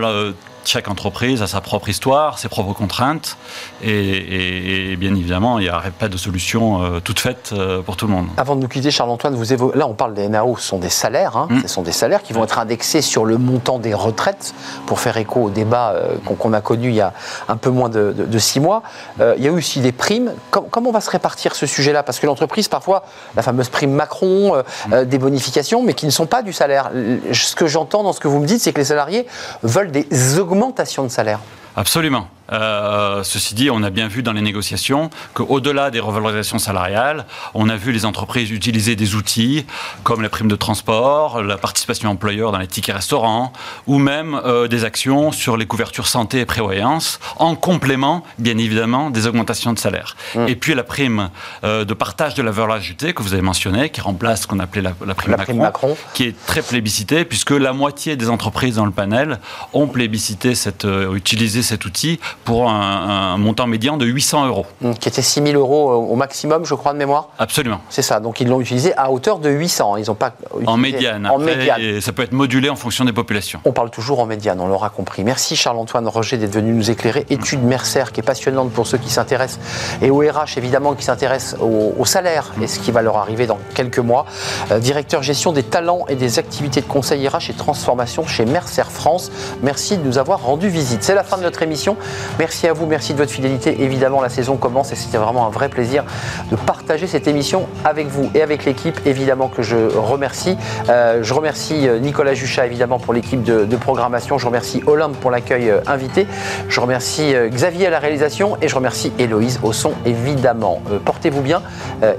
chaque 0.66 0.88
entreprise 0.88 1.42
a 1.42 1.48
sa 1.48 1.62
propre 1.62 1.90
histoire, 1.90 2.40
ses 2.40 2.50
propres 2.50 2.74
contraintes, 2.74 3.38
et, 3.84 4.96
bien 4.98 5.14
évidemment, 5.16 5.60
il 5.60 5.64
n'y 5.64 5.70
a 5.70 5.82
pas 5.98 6.08
de 6.08 6.18
solution 6.18 6.84
euh, 6.84 7.00
toute 7.00 7.20
faite 7.20 7.52
euh, 7.54 7.82
pour 7.82 7.98
tout 7.98 8.08
le 8.08 8.14
monde. 8.14 8.28
Avant 8.38 8.56
de 8.56 8.62
nous 8.62 8.68
quitter, 8.68 8.92
Charles-Antoine, 8.92 9.36
vous 9.36 9.72
là 9.74 9.88
on 9.88 9.94
parle 9.94 10.14
des 10.14 10.30
NAO, 10.30 10.58
ce 10.58 10.68
sont 10.68 10.78
des 10.78 10.90
salaires, 10.90 11.38
hein. 11.38 11.48
mm. 11.50 11.62
ce 11.64 11.68
sont 11.68 11.82
des 11.82 11.92
salaires 11.92 12.24
qui 12.24 12.34
vont 12.34 12.44
être 12.44 12.60
indexés 12.60 13.02
sur 13.02 13.26
le 13.26 13.38
montant 13.38 13.80
des 13.80 13.94
retraites, 13.94 14.54
pour 14.86 15.00
faire 15.00 15.18
écho 15.18 15.42
au 15.42 15.50
débat 15.50 15.92
euh, 15.92 16.16
qu'on 16.40 16.54
a 16.54 16.62
connu 16.62 16.90
il 16.90 16.96
y 16.96 17.02
a 17.02 17.14
un 17.48 17.58
peu 17.58 17.70
moins 17.70 17.90
de, 17.90 18.38
six 18.38 18.60
mois. 18.60 18.82
il 19.20 19.44
y 19.44 19.48
a 19.48 19.52
eu 19.52 19.56
aussi 19.56 19.82
des 19.82 19.92
primes. 19.92 20.34
comment 20.50 20.90
on 20.90 20.94
va 20.94 21.02
se 21.02 21.10
répartir 21.10 21.56
ce 21.56 21.66
sujet-là? 21.66 22.04
Parce 22.04 22.20
que 22.20 22.26
l'entreprise, 22.26 22.68
parfois, 22.68 23.04
la 23.36 23.42
fameuse 23.42 23.70
prime 23.70 23.92
Macron, 23.92 24.64
mm. 24.88 25.04
des 25.06 25.18
bonifications, 25.18 25.84
mais 25.84 25.94
qui 25.94 26.06
ne 26.06 26.12
sont 26.12 26.26
pas 26.26 26.42
du 26.42 26.54
salaire. 26.54 26.92
Ce 27.32 27.56
que 27.56 27.68
j'entends 27.68 28.04
dans 28.04 28.14
ce 28.14 28.20
que 28.20 28.28
vous 28.28 28.40
me 28.40 28.48
dites, 28.48 28.62
c'est 28.62 28.74
que 28.74 28.80
les 28.80 28.86
salariés 28.86 29.28
veulent 29.64 29.92
des 29.92 30.08
augmentation 30.52 31.04
de 31.04 31.10
salaire. 31.10 31.40
Absolument. 31.76 32.28
Euh, 32.52 33.24
ceci 33.24 33.56
dit, 33.56 33.70
on 33.70 33.84
a 33.84 33.90
bien 33.90 34.08
vu 34.08 34.24
dans 34.24 34.34
les 34.34 34.42
négociations 34.42 35.10
qu'au-delà 35.34 35.92
des 35.92 36.00
revalorisations 36.00 36.60
salariales, 36.60 37.26
on 37.54 37.70
a 37.70 37.76
vu 37.76 37.92
les 37.92 38.06
entreprises 38.06 38.52
utiliser 38.52 38.96
des 38.96 39.16
outils 39.16 39.66
comme 40.04 40.22
la 40.22 40.30
prime 40.30 40.48
de 40.48 40.56
transport, 40.56 41.42
la 41.42 41.58
participation 41.58 42.10
employeur 42.10 42.52
dans 42.52 42.58
les 42.58 42.68
tickets 42.68 42.96
restaurants, 42.96 43.54
ou 43.88 43.98
même 44.00 44.40
euh, 44.46 44.68
des 44.68 44.84
actions 44.84 45.32
sur 45.32 45.58
les 45.58 45.66
couvertures 45.66 46.08
santé 46.08 46.42
et 46.42 46.46
prévoyance, 46.46 47.20
en 47.38 47.56
complément, 47.56 48.24
bien 48.38 48.58
évidemment, 48.58 49.10
des 49.10 49.28
augmentations 49.28 49.74
de 49.74 49.80
salaire. 49.80 50.16
Mmh. 50.36 50.48
Et 50.48 50.56
puis 50.56 50.74
la 50.74 50.84
prime 50.84 51.30
euh, 51.64 51.86
de 51.86 51.94
partage 51.94 52.34
de 52.34 52.44
la 52.44 52.52
valeur 52.52 52.76
ajoutée 52.76 53.14
que 53.14 53.24
vous 53.24 53.34
avez 53.34 53.42
mentionnée, 53.42 53.90
qui 53.90 54.02
remplace 54.02 54.42
ce 54.42 54.48
qu'on 54.48 54.60
appelait 54.60 54.82
la, 54.82 54.94
prime, 55.14 55.36
Macron, 55.58 55.98
qui 56.14 56.24
est 56.24 56.46
très 56.46 56.62
plébiscitée, 56.62 57.26
puisque 57.26 57.52
la 57.52 57.74
moitié 57.74 58.16
des 58.16 58.30
entreprises 58.30 58.76
dans 58.76 58.86
le 58.86 58.92
panel 58.92 59.40
ont 59.74 59.88
plébiscité 59.88 60.56
cette, 60.56 60.88
utilisé 61.14 61.62
cet 61.62 61.86
outil 61.86 62.20
pour 62.44 62.70
un, 62.70 63.38
montant 63.38 63.68
médian 63.68 63.98
de 63.98 64.06
800 64.06 64.48
euros. 64.48 64.66
Mmh, 64.82 64.94
qui 64.94 65.10
était 65.10 65.22
6 65.22 65.44
000 65.44 65.60
euros 65.60 65.92
au 65.94 66.16
maximum, 66.16 66.66
je 66.66 66.74
crois, 66.74 66.94
de 66.94 66.98
mémoire 66.98 67.30
Absolument. 67.40 67.82
C'est 67.90 68.02
ça, 68.02 68.20
donc 68.20 68.40
ils 68.40 68.48
l'ont 68.48 68.62
utilisé 68.62 68.94
à 68.98 69.12
hauteur 69.12 69.40
de 69.40 69.50
800. 69.50 69.98
Ils 69.98 70.12
ont 70.12 70.16
pas 70.16 70.34
en 70.66 70.78
médiane. 70.78 71.28
En 71.28 71.38
médiane. 71.38 72.02
ça 72.02 72.12
peut 72.12 72.24
être 72.24 72.32
modulé 72.32 72.70
en 72.70 72.76
fonction 72.76 73.06
des 73.06 73.14
populations. 73.14 73.62
On 73.66 73.72
parle 73.72 73.90
toujours 73.90 74.20
en 74.20 74.26
médiane, 74.26 74.60
on 74.60 74.68
l'aura 74.68 74.90
compris. 74.90 75.24
Merci 75.24 75.56
Charles-Antoine 75.56 76.08
Roger 76.08 76.38
d'être 76.38 76.54
venu 76.54 76.74
nous 76.74 76.92
éclairer. 76.92 77.26
Étude 77.30 77.64
Mercer 77.64 78.06
qui 78.14 78.20
est 78.20 78.24
passionnante 78.24 78.72
pour 78.72 78.88
ceux 78.88 78.98
qui 78.98 79.10
s'intéressent 79.10 79.60
et 80.02 80.10
au 80.10 80.20
RH 80.20 80.58
évidemment 80.58 80.94
qui 80.94 81.04
s'intéressent 81.04 81.60
au, 81.62 82.06
salaire 82.06 82.52
et 82.62 82.68
ce 82.68 82.80
qui 82.80 82.92
va 82.92 83.02
leur 83.02 83.18
arriver 83.18 83.48
dans 83.48 83.60
quelques 83.74 84.00
mois. 84.00 84.26
Euh, 84.72 84.80
directeur 84.80 85.24
gestion 85.24 85.54
des 85.54 85.64
talents 85.64 86.06
et 86.10 86.16
des 86.16 86.40
activités 86.40 86.82
de 86.82 86.86
conseil 86.86 87.28
RH 87.28 87.50
et 87.50 87.54
transformation 87.54 88.26
chez 88.26 88.46
Mercer 88.46 88.84
France. 88.90 89.32
Merci 89.62 89.98
de 89.98 90.04
nous 90.04 90.18
avoir 90.18 90.44
rendu 90.44 90.68
visite. 90.68 91.04
C'est 91.04 91.16
la 91.16 91.24
fin 91.24 91.38
de 91.38 91.44
notre 91.44 91.62
émission. 91.62 91.96
Merci 92.40 92.68
à 92.68 92.74
vous, 92.74 92.86
merci 92.86 93.14
de 93.14 93.18
votre 93.18 93.32
fidélité. 93.32 93.82
Évidemment, 93.82 94.22
la 94.22 94.30
saison 94.30 94.58
commence 94.58 94.92
et 94.92 94.96
c'était 94.96 95.18
vraiment 95.18 95.46
un 95.46 95.50
vrai 95.50 95.70
plaisir 95.70 96.04
de 96.50 96.56
partager 96.56 97.08
cette 97.08 97.28
émission 97.28 97.68
avec 97.86 98.08
vous 98.08 98.30
et 98.34 98.42
avec 98.42 98.66
l'équipe, 98.66 99.00
évidemment, 99.06 99.48
que 99.48 99.62
je 99.62 99.76
remercie. 99.98 100.58
Euh, 100.90 101.20
je 101.22 101.34
remercie 101.34 101.88
euh, 101.88 102.00
Nicolas 102.00 102.34
Juchat, 102.34 102.66
évidemment, 102.66 103.00
pour 103.00 103.14
l'équipe 103.14 103.44
de, 103.44 103.76
programmation. 103.76 104.38
Je 104.38 104.46
remercie 104.46 104.84
Olympe 104.86 105.18
pour 105.18 105.32
l'accueil 105.32 105.70
euh, 105.70 105.80
invité. 105.88 106.28
Je 106.68 106.80
remercie 106.80 107.34
Xavier 107.50 107.88
à 107.88 107.90
la 107.90 108.00
réalisation 108.00 108.58
et 108.62 108.68
je 108.68 108.76
remercie 108.76 109.12
Héloïse 109.18 109.60
au 109.64 109.74
son, 109.74 109.94
évidemment. 110.06 110.82
Portez-vous 111.04 111.42
bien 111.42 111.62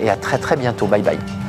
et 0.01 0.11
à 0.11 0.17
très 0.17 0.39
très 0.39 0.57
bientôt. 0.57 0.87
Bye 0.87 1.03
bye. 1.03 1.42